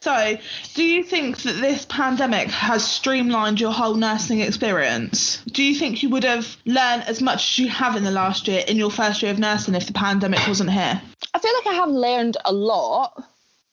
[0.01, 0.37] So,
[0.73, 5.37] do you think that this pandemic has streamlined your whole nursing experience?
[5.51, 8.47] Do you think you would have learned as much as you have in the last
[8.47, 11.01] year in your first year of nursing if the pandemic wasn't here?
[11.33, 13.23] I feel like I have learned a lot.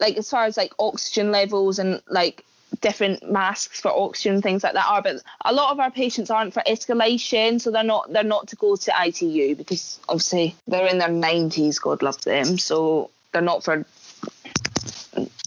[0.00, 2.44] Like as far as like oxygen levels and like
[2.80, 6.54] different masks for oxygen things like that are but a lot of our patients aren't
[6.54, 10.98] for escalation so they're not they're not to go to ITU because obviously they're in
[10.98, 13.84] their 90s god love them so they're not for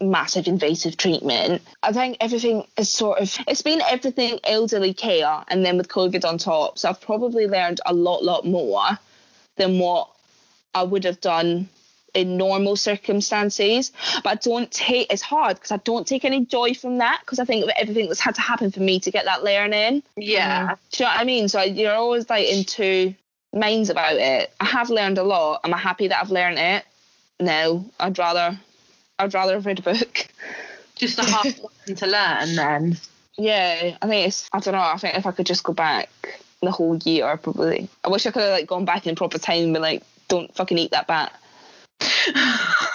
[0.01, 1.61] massive invasive treatment.
[1.83, 6.23] I think everything is sort of it's been everything elderly care and then with covid
[6.25, 8.97] on top so i've probably learned a lot lot more
[9.55, 10.09] than what
[10.73, 11.67] i would have done
[12.13, 13.91] in normal circumstances.
[14.23, 17.39] But I don't take it's hard because I don't take any joy from that because
[17.39, 20.03] I think of everything that's had to happen for me to get that learning.
[20.15, 20.75] Yeah.
[20.91, 21.49] Do you know what I mean?
[21.49, 23.15] So you're always like in two
[23.53, 24.51] minds about it.
[24.59, 25.61] I have learned a lot.
[25.63, 26.85] Am I happy that I've learned it?
[27.39, 27.85] No.
[27.99, 28.59] I'd rather
[29.19, 30.27] I'd rather have read a book.
[30.95, 31.45] Just a hard
[31.87, 32.97] lesson to learn then.
[33.37, 36.09] Yeah, I think it's I don't know, I think if I could just go back
[36.61, 37.87] the whole year probably.
[38.03, 40.77] I wish I could have like gone back in proper time and like, don't fucking
[40.77, 41.33] eat that bat.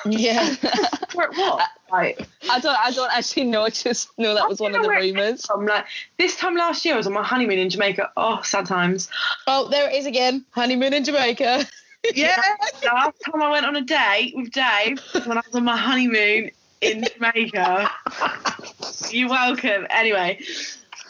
[0.05, 0.55] Yeah.
[1.14, 1.62] Was.
[1.90, 4.88] Like, I don't I don't actually know, I just know that was one of the
[4.88, 5.44] where it came rumours.
[5.44, 5.66] from.
[5.66, 5.84] Like
[6.18, 8.11] this time last year, I was on my honeymoon in Jamaica.
[8.16, 9.11] Oh, sad times.
[9.46, 10.44] oh, there it is again.
[10.53, 11.66] Honeymoon in Jamaica.
[12.16, 12.42] Yeah.
[12.84, 16.50] Last time I went on a date with Dave when I was on my honeymoon
[16.80, 17.88] in Jamaica.
[19.11, 19.86] You're welcome.
[19.88, 20.40] Anyway,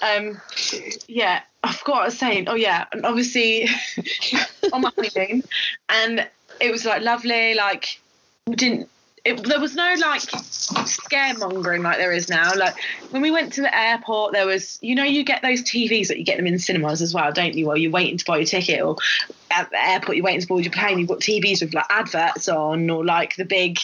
[0.03, 0.38] um,
[1.09, 2.47] yeah, I forgot what I was saying.
[2.47, 3.68] Oh yeah, and obviously
[4.74, 5.45] on my honeymoon,
[5.88, 6.28] and
[6.62, 7.54] it was like lovely.
[7.54, 8.00] Like
[8.46, 8.88] we didn't.
[9.24, 12.54] It, there was no like scaremongering like there is now.
[12.56, 12.74] Like
[13.10, 16.18] when we went to the airport, there was you know you get those TVs that
[16.18, 17.66] you get them in cinemas as well, don't you?
[17.66, 18.96] While you're waiting to buy your ticket, or
[19.50, 22.48] at the airport you're waiting to board your plane, you've got TVs with like adverts
[22.48, 23.78] on, or like the big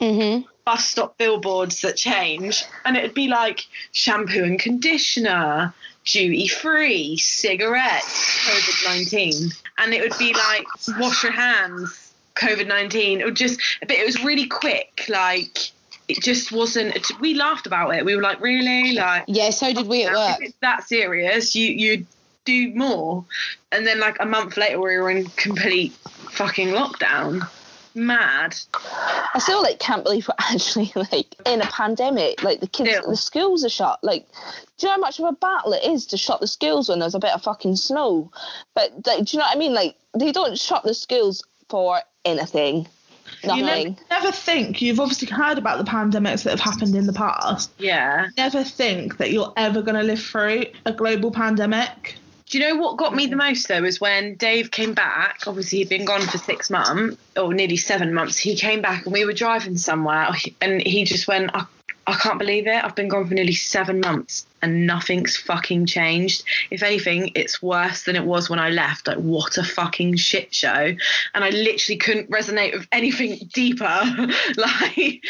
[0.00, 0.46] Mm-hmm.
[0.64, 5.74] bus stop billboards that change, and it'd be like shampoo and conditioner,
[6.04, 9.50] duty free, cigarettes, COVID 19.
[9.78, 10.66] And it would be like
[11.00, 12.07] wash your hands,
[12.38, 13.20] COVID 19.
[13.20, 15.04] It just, but it was really quick.
[15.08, 15.58] Like,
[16.08, 18.04] it just wasn't, we laughed about it.
[18.04, 18.92] We were like, really?
[18.92, 20.38] Like, Yeah, so did we at if work.
[20.40, 22.06] it's that serious, you, you
[22.44, 23.24] do more.
[23.72, 25.92] And then, like, a month later, we were in complete
[26.30, 27.46] fucking lockdown.
[27.94, 28.54] Mad.
[29.34, 32.44] I still like can't believe we're actually like in a pandemic.
[32.44, 33.98] Like the kids, the schools are shut.
[34.04, 34.28] Like,
[34.76, 37.00] do you know how much of a battle it is to shut the schools when
[37.00, 38.30] there's a bit of fucking snow?
[38.74, 39.74] But like, do you know what I mean?
[39.74, 42.86] Like, they don't shut the schools for anything.
[43.44, 47.12] You never, never think you've obviously heard about the pandemics that have happened in the
[47.12, 47.70] past.
[47.78, 48.28] Yeah.
[48.36, 52.16] Never think that you're ever going to live through a global pandemic.
[52.46, 55.42] Do you know what got me the most though is when Dave came back.
[55.46, 58.38] Obviously, he'd been gone for six months or nearly seven months.
[58.38, 61.66] He came back and we were driving somewhere, and he just went, I,
[62.08, 62.82] I can't believe it.
[62.82, 66.42] I've been gone for nearly seven months and nothing's fucking changed.
[66.70, 69.06] If anything, it's worse than it was when I left.
[69.06, 70.94] Like, what a fucking shit show.
[71.34, 73.84] And I literally couldn't resonate with anything deeper.
[74.56, 75.20] like, he'd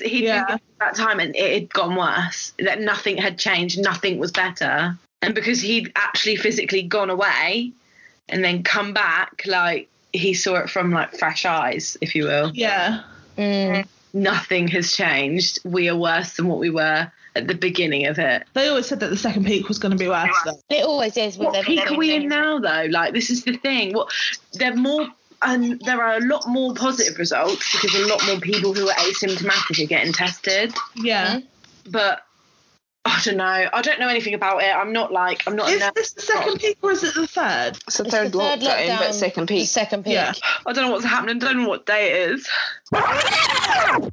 [0.00, 0.38] Yeah.
[0.46, 2.54] been gone that time and it had gone worse.
[2.58, 4.96] That nothing had changed, nothing was better.
[5.20, 7.72] And because he'd actually physically gone away
[8.30, 12.50] and then come back, like, he saw it from like fresh eyes, if you will
[12.54, 13.02] Yeah.
[13.36, 13.86] Mm.
[14.12, 15.60] Nothing has changed.
[15.64, 18.44] We are worse than what we were at the beginning of it.
[18.52, 20.36] They always said that the second peak was going to be worse.
[20.44, 20.60] Though.
[20.68, 21.84] It always is with What everything.
[21.84, 22.86] peak are we in now, though?
[22.90, 23.94] Like, this is the thing.
[23.94, 24.12] What
[24.54, 25.08] they're more.
[25.44, 28.94] And there are a lot more positive results because a lot more people who are
[28.94, 30.72] asymptomatic are getting tested.
[30.94, 31.38] Yeah.
[31.38, 31.90] Mm-hmm.
[31.90, 32.24] But
[33.04, 33.44] I don't know.
[33.72, 34.74] I don't know anything about it.
[34.74, 35.70] I'm not like I'm not.
[35.70, 37.76] Is this the second peak or is it the third?
[37.86, 39.66] It's the It's third, the third lockdown, but lockdown, second The peak.
[39.68, 40.12] second peak.
[40.14, 40.32] Yeah.
[40.66, 41.40] I don't know what's happening.
[41.40, 42.48] Don't know what day it is.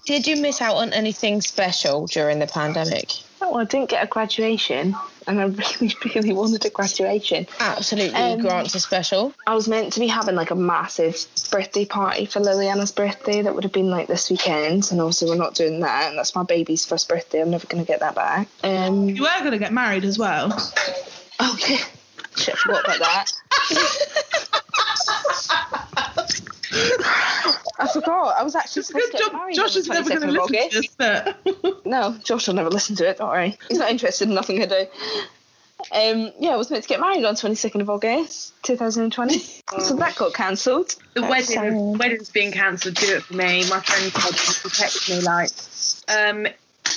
[0.06, 3.12] Did you miss out on anything special during the pandemic?
[3.42, 5.46] Oh, I didn't get a graduation, and I
[5.82, 7.48] really, really wanted a graduation.
[7.60, 9.34] Absolutely, Um, grants are special.
[9.48, 11.16] I was meant to be having like a massive
[11.50, 15.38] birthday party for Liliana's birthday that would have been like this weekend, and obviously we're
[15.38, 17.42] not doing that, and that's my baby's first birthday.
[17.42, 18.50] I'm never going to get that back.
[18.64, 20.52] Um, You were going to get married as well.
[21.54, 21.78] Okay.
[22.36, 23.32] shit, I forgot about that.
[27.80, 28.36] I forgot.
[28.38, 29.34] I was actually supposed Good to get job.
[29.34, 32.48] married Josh on is never going to 22nd of listen to this, but No, Josh
[32.48, 33.18] will never listen to it.
[33.18, 33.58] Don't worry.
[33.70, 34.86] He's not interested in nothing I do.
[35.94, 39.40] Um, yeah, I was meant to get married on 22nd of August 2020,
[39.80, 40.94] so that got cancelled.
[41.14, 42.00] The That's wedding, sad.
[42.00, 42.96] wedding's being cancelled.
[42.96, 43.64] Do it for me.
[43.70, 45.50] My friend texted me like,
[46.10, 46.48] um,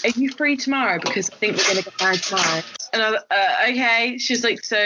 [0.05, 0.99] "Are you free tomorrow?
[0.99, 2.63] Because I think we're going to get married tomorrow."
[2.93, 4.19] And I was uh, okay.
[4.19, 4.77] She's like, "So,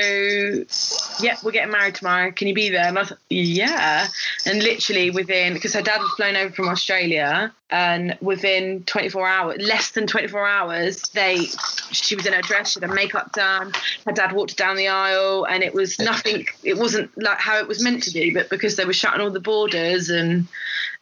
[1.20, 2.30] yeah, we're getting married tomorrow.
[2.30, 4.06] Can you be there?" And I thought, "Yeah."
[4.44, 9.60] And literally within, because her dad had flown over from Australia, and within 24 hours,
[9.60, 11.46] less than 24 hours, they,
[11.90, 13.72] she was in her dress, she had her makeup done.
[14.04, 16.46] Her dad walked down the aisle, and it was nothing.
[16.62, 19.30] It wasn't like how it was meant to be, but because they were shutting all
[19.30, 20.46] the borders and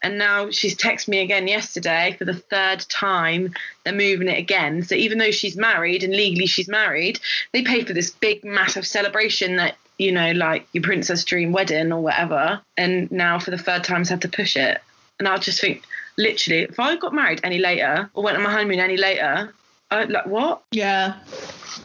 [0.02, 3.52] and now she's texted me again yesterday for the third time
[3.84, 7.18] they're moving it again so even though she's married and legally she's married
[7.52, 11.92] they pay for this big massive celebration that you know like your princess dream wedding
[11.92, 14.80] or whatever and now for the third time has had to push it
[15.18, 15.84] and i just think
[16.16, 19.52] literally if i got married any later or went on my honeymoon any later
[19.90, 21.18] i like what yeah.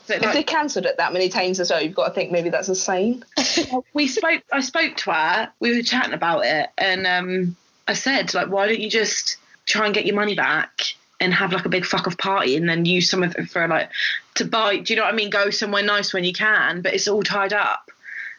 [0.07, 2.31] But, If like, they cancelled it that many times as well, you've got to think
[2.31, 3.23] maybe that's a sign.
[3.93, 7.55] we spoke i spoke to her we were chatting about it and um
[7.89, 10.81] i said like why don't you just try and get your money back
[11.19, 13.67] and have like a big fuck off party and then use some of it for
[13.67, 13.89] like
[14.35, 16.93] to buy do you know what i mean go somewhere nice when you can but
[16.93, 17.89] it's all tied up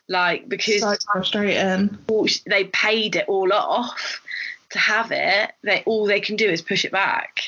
[0.09, 1.97] like because So frustrating.
[2.47, 4.21] they paid it all off
[4.71, 7.41] to have it they all they can do is push it back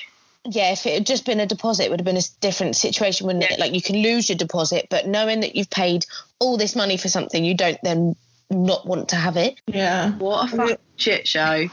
[0.44, 3.26] Yeah, if it had just been a deposit, it would have been a different situation,
[3.28, 3.53] wouldn't Yeah.
[3.55, 3.61] it?
[3.61, 6.05] Like you can lose your deposit, but knowing that you've paid
[6.40, 8.16] all this money for something, you don't then
[8.50, 9.55] not want to have it.
[9.68, 10.11] Yeah.
[10.18, 11.68] what a fucking shit show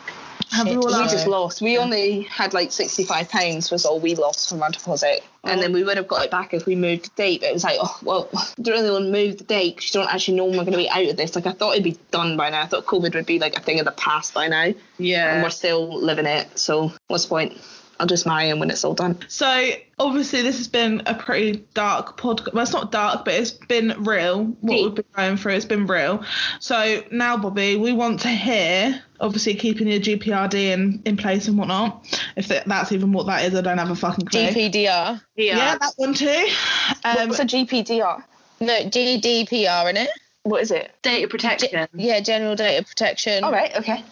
[0.52, 0.84] Have we Shit.
[0.84, 1.62] all We just lost.
[1.62, 5.74] We only had like sixty-five pounds was all we lost from our deposit, and then
[5.74, 7.42] we would have got it back if we moved the date.
[7.42, 9.94] But it was like, oh well, we don't really want to move the date because
[9.94, 11.36] you don't actually know when we're going to be out of this.
[11.36, 12.64] Like I thought it'd be done by now.
[12.64, 15.44] I thought COVID would be like a thing of the past by now, Yeah, and
[15.44, 16.58] we're still living it.
[16.58, 17.58] So what's the point?
[18.00, 19.18] I'll just marry him when it's all done.
[19.28, 22.54] So obviously this has been a pretty dark podcast.
[22.54, 24.46] Well, it's not dark, but it's been real.
[24.46, 24.86] What Deep.
[24.86, 26.24] we've been going through, it's been real.
[26.60, 31.58] So now, Bobby, we want to hear, obviously keeping your GPRD in, in place and
[31.58, 32.08] whatnot.
[32.38, 34.48] If that's even what that is, I don't have a fucking clue.
[34.48, 35.22] GPDR.
[35.36, 36.48] Yeah, that one too.
[37.04, 38.24] Um, What's a GPDR?
[38.62, 40.10] No, GDPR in it.
[40.44, 40.92] What is it?
[41.02, 43.44] data protection Yeah, General Data Protection.
[43.44, 44.04] All right, okay.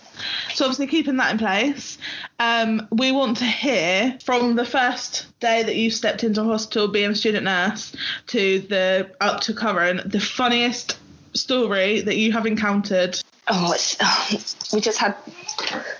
[0.53, 1.97] So obviously keeping that in place,
[2.39, 7.11] um, we want to hear from the first day that you stepped into hospital being
[7.11, 7.95] a student nurse
[8.27, 10.97] to the up to current, the funniest
[11.33, 13.19] story that you have encountered.
[13.47, 15.15] Oh, it's, we just had.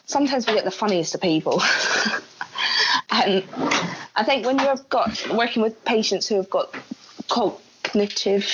[0.05, 1.61] Sometimes we get the funniest of people,
[3.11, 3.43] and
[4.15, 6.75] I think when you've got working with patients who have got
[7.29, 8.51] cognitive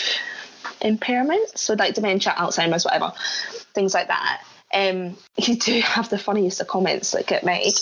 [0.84, 3.14] impairment, so like dementia, Alzheimer's, whatever,
[3.74, 7.74] things like that, um, you do have the funniest of comments that get made.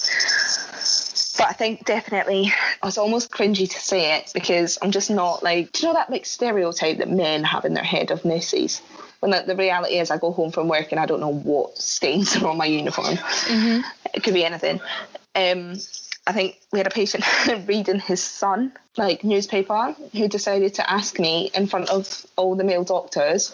[1.38, 2.52] But I think definitely
[2.84, 6.10] it's almost cringy to say it because I'm just not like do you know that
[6.10, 8.82] like stereotype that men have in their head of nurses?
[9.22, 11.78] When the, the reality is I go home from work and I don't know what
[11.78, 13.18] stains are on my uniform.
[14.14, 14.82] It could be anything.
[15.34, 15.76] Um,
[16.32, 17.26] I think we had a patient
[17.68, 22.64] reading his Sun like newspaper who decided to ask me in front of all the
[22.64, 23.54] male doctors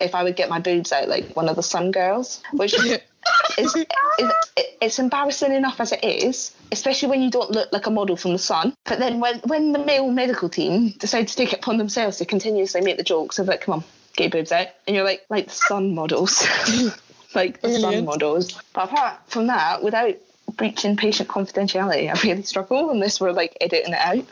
[0.00, 2.84] if I would get my boobs out like one of the Sun girls, which is,
[3.58, 4.32] is, is
[4.80, 8.32] it's embarrassing enough as it is, especially when you don't look like a model from
[8.32, 8.72] the Sun.
[8.86, 12.24] But then when when the male medical team decide to take it upon themselves to
[12.24, 13.84] continuously make the jokes of like, come on,
[14.16, 16.46] get your boobs out, and you're like, like the Sun models,
[17.34, 18.58] like the Sun models.
[18.72, 20.16] But apart from that, without
[20.52, 24.24] breaching patient confidentiality, I really struggle unless we're like editing it out.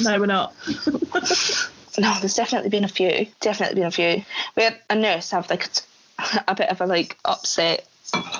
[0.00, 0.54] No, we're not.
[1.98, 3.26] No, there's definitely been a few.
[3.40, 4.24] Definitely been a few.
[4.56, 7.86] We had a nurse have like a, a bit of a like upset,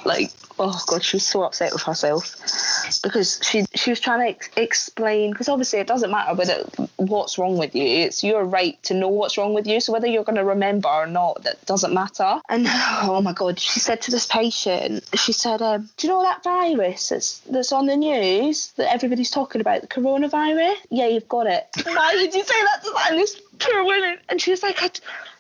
[0.05, 2.37] like oh god, she was so upset with herself
[3.03, 6.65] because she she was trying to ex- explain because obviously it doesn't matter whether
[6.97, 7.83] what's wrong with you.
[7.83, 9.81] It's your right to know what's wrong with you.
[9.81, 12.41] So whether you're going to remember or not, that doesn't matter.
[12.49, 16.23] And oh my god, she said to this patient, she said, um, "Do you know
[16.23, 20.77] that virus that's that's on the news that everybody's talking about, the coronavirus?
[20.91, 21.67] Yeah, you've got it.
[21.85, 23.11] Why did you say that to that?
[23.11, 24.91] And this poor woman, and she was like, I,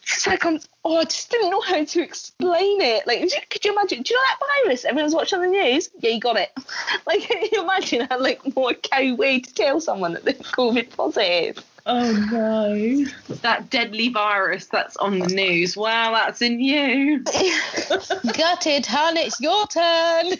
[0.03, 3.07] she's like, I'm, oh, I just didn't know how to explain it.
[3.07, 3.21] Like,
[3.51, 4.03] could you imagine?
[4.03, 4.85] Do you know that virus?
[4.85, 5.91] Everyone's watching the news.
[6.01, 6.51] Yeah, you got it.
[7.07, 10.91] Like, can you imagine how like more cow way to tell someone that they're COVID
[10.91, 11.65] positive?
[11.87, 13.05] Oh no.
[13.37, 15.77] That deadly virus that's on the news.
[15.77, 17.21] Wow, that's in you.
[18.37, 20.35] Gutted, hun, it's your turn.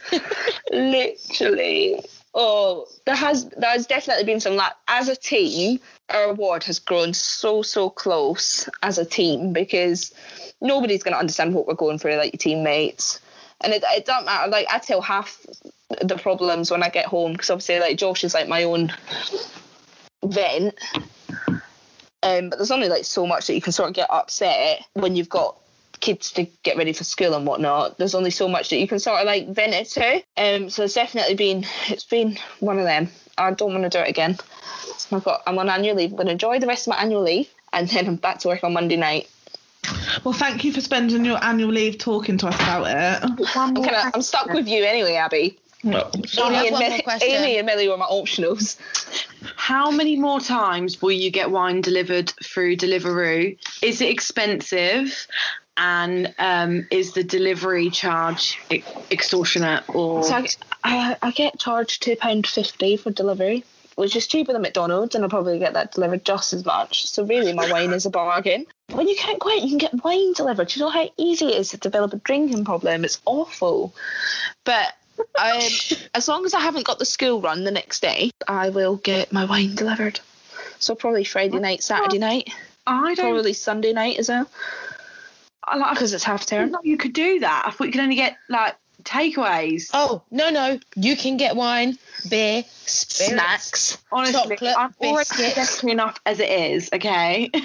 [0.71, 2.05] Literally.
[2.33, 6.79] Oh, there has there has definitely been some like as a team, our ward has
[6.79, 10.15] grown so so close as a team because
[10.61, 13.21] nobody's gonna understand what we're going through like your teammates.
[13.63, 14.51] And it, it doesn't matter.
[14.51, 15.45] Like I tell half
[16.01, 18.93] the problems when I get home because obviously like Josh is like my own
[20.25, 20.75] vent.
[22.23, 25.17] Um, but there's only like so much that you can sort of get upset when
[25.17, 25.57] you've got
[26.01, 27.99] kids to get ready for school and whatnot.
[27.99, 30.23] There's only so much that you can sort of like vent it to.
[30.37, 33.09] Um, so it's definitely been it's been one of them.
[33.39, 34.39] I don't want to do it again.
[35.13, 36.11] I've got I'm on annual leave.
[36.11, 38.49] I'm going to enjoy the rest of my annual leave, and then I'm back to
[38.49, 39.29] work on Monday night.
[40.25, 43.57] Well, thank you for spending your annual leave talking to us about it.
[43.57, 45.59] I'm, kinda, I'm stuck with you anyway, Abby.
[45.83, 47.23] Well, Amy and, one more Millie.
[47.23, 48.77] Amy and Millie were my optionals.
[49.57, 53.57] How many more times will you get wine delivered through Deliveroo?
[53.81, 55.27] Is it expensive?
[55.77, 58.59] And um, is the delivery charge
[59.11, 60.47] extortionate or So I,
[60.85, 63.65] I, I get charged two pound fifty for delivery,
[63.95, 67.07] which is cheaper than McDonald's, and I'll probably get that delivered just as much.
[67.07, 68.67] So really, my wine is a bargain.
[68.93, 70.69] When you can't go out, you can get wine delivered.
[70.69, 73.05] Do you know how easy it is to develop a drinking problem?
[73.05, 73.95] It's awful.
[74.65, 74.93] But
[75.39, 75.61] um,
[76.15, 79.33] as long as I haven't got the school run the next day, I will get
[79.33, 80.21] my wine delivered.
[80.79, 82.51] So probably Friday night, Saturday night,
[82.87, 84.49] I don't probably Sunday night as well,
[85.79, 86.73] like, because it's half I didn't term.
[86.73, 87.65] know you could do that.
[87.67, 89.91] I thought you could only get like takeaways.
[89.95, 90.79] Oh, no, no.
[90.95, 91.97] You can get wine,
[92.29, 93.33] beer, spirits.
[93.33, 93.99] Snacks.
[94.13, 95.55] Honestly, chocolate, I'm already biscuits.
[95.55, 96.91] desperate enough as it is.
[96.93, 97.51] Okay.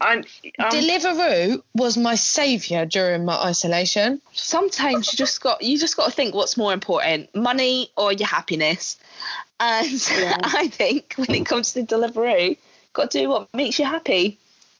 [0.00, 0.24] I'm,
[0.58, 4.20] I'm, Deliveroo was my saviour during my isolation.
[4.32, 8.28] sometimes you just got you just got to think what's more important money or your
[8.28, 8.98] happiness
[9.58, 9.86] and
[10.44, 12.58] i think when it comes to Deliveroo,
[12.92, 14.38] got to do what makes you happy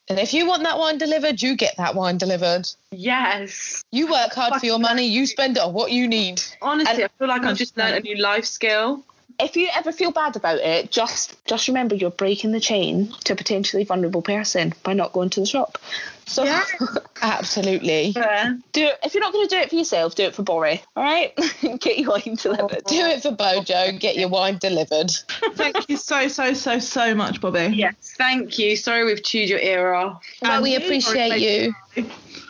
[0.08, 2.68] And if you want that wine delivered, you get that wine delivered.
[2.92, 3.82] yes.
[3.90, 6.42] You work hard for your money, you spend it on what you need.
[6.62, 9.02] Honestly, And- I feel like I've just learned a new life skill.
[9.38, 13.32] If you ever feel bad about it just just remember you're breaking the chain to
[13.32, 15.78] a potentially vulnerable person by not going to the shop
[16.24, 16.44] so
[17.22, 18.12] Absolutely.
[18.12, 20.82] do it if you're not going to do it for yourself do it for Bori
[20.96, 21.34] all right
[21.80, 25.10] get your wine delivered Do it for Bojo, get your wine delivered.
[25.54, 27.72] thank you so, so, so, so much, Bobby.
[27.74, 27.94] Yes.
[28.16, 28.76] Thank you.
[28.76, 30.22] Sorry we've chewed your ear off.
[30.42, 31.74] Well, we And- appreciate you.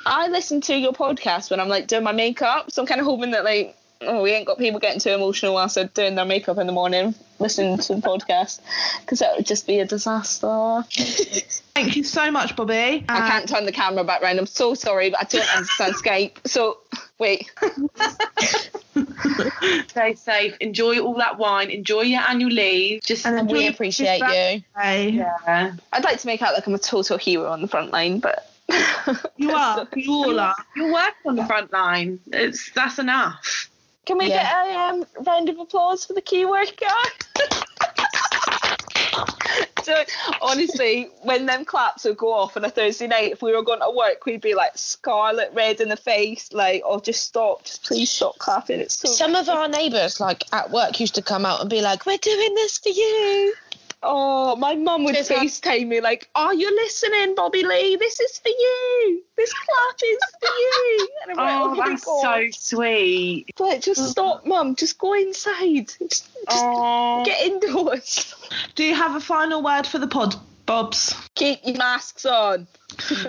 [0.05, 3.07] I listen to your podcast when I'm like doing my makeup, so I'm kind of
[3.07, 6.25] hoping that like oh we ain't got people getting too emotional whilst they're doing their
[6.25, 8.61] makeup in the morning, listening to the podcast,
[9.01, 10.85] because that would just be a disaster.
[11.75, 13.05] Thank you so much, Bobby.
[13.09, 14.39] I uh, can't turn the camera back round.
[14.39, 16.47] I'm so sorry, but I don't understand Skype.
[16.47, 16.79] So
[17.19, 17.51] wait,
[19.89, 20.57] Stay safe.
[20.61, 21.71] Enjoy all that wine.
[21.71, 23.03] Enjoy your annual leave.
[23.03, 24.63] Just And And we appreciate you.
[24.75, 25.73] yeah.
[25.93, 28.51] I'd like to make out like I'm a total hero on the front line, but
[29.37, 29.87] You are.
[29.95, 30.57] You all are.
[30.75, 32.21] You're working on the front line.
[32.33, 33.71] It's that's enough.
[34.07, 34.43] Can we Yeah.
[34.43, 36.87] get a um, round of applause for the key worker?
[39.83, 40.05] so
[40.41, 43.81] honestly, when them claps would go off on a Thursday night, if we were going
[43.81, 47.83] to work, we'd be like scarlet red in the face, like, oh, just stop, just
[47.85, 48.79] please stop clapping.
[48.81, 49.09] It's so.
[49.09, 52.17] Some of our neighbours, like at work, used to come out and be like, "We're
[52.19, 53.55] doing this for you."
[54.09, 55.29] Oh, my mum would Cheers.
[55.29, 57.97] FaceTime me like, "Are you listening, Bobby Lee?
[57.97, 59.23] This is for you.
[59.37, 63.47] This clap is for you." And I'm like, Oh, oh my that's God." so sweet.
[63.59, 64.07] Like, just mm.
[64.07, 64.77] stop, mum.
[64.77, 65.89] Just go inside.
[65.89, 68.35] Just, just Oh, get indoors.
[68.77, 71.15] Do you have a final word for the pod, Bobs?
[71.35, 72.67] Keep your masks on.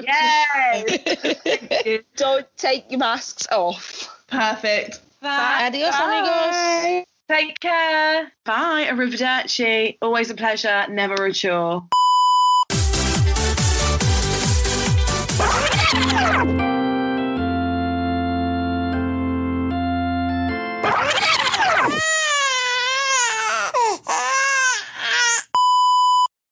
[0.01, 2.03] yay!
[2.15, 4.15] Don't take your masks off.
[4.27, 5.01] Perfect.
[5.23, 7.05] Adios, amigos.
[7.29, 8.31] Take care.
[8.45, 8.87] Bye.
[8.89, 9.97] Arrivederci.
[10.01, 10.85] Always a pleasure.
[10.89, 11.87] Never a chore.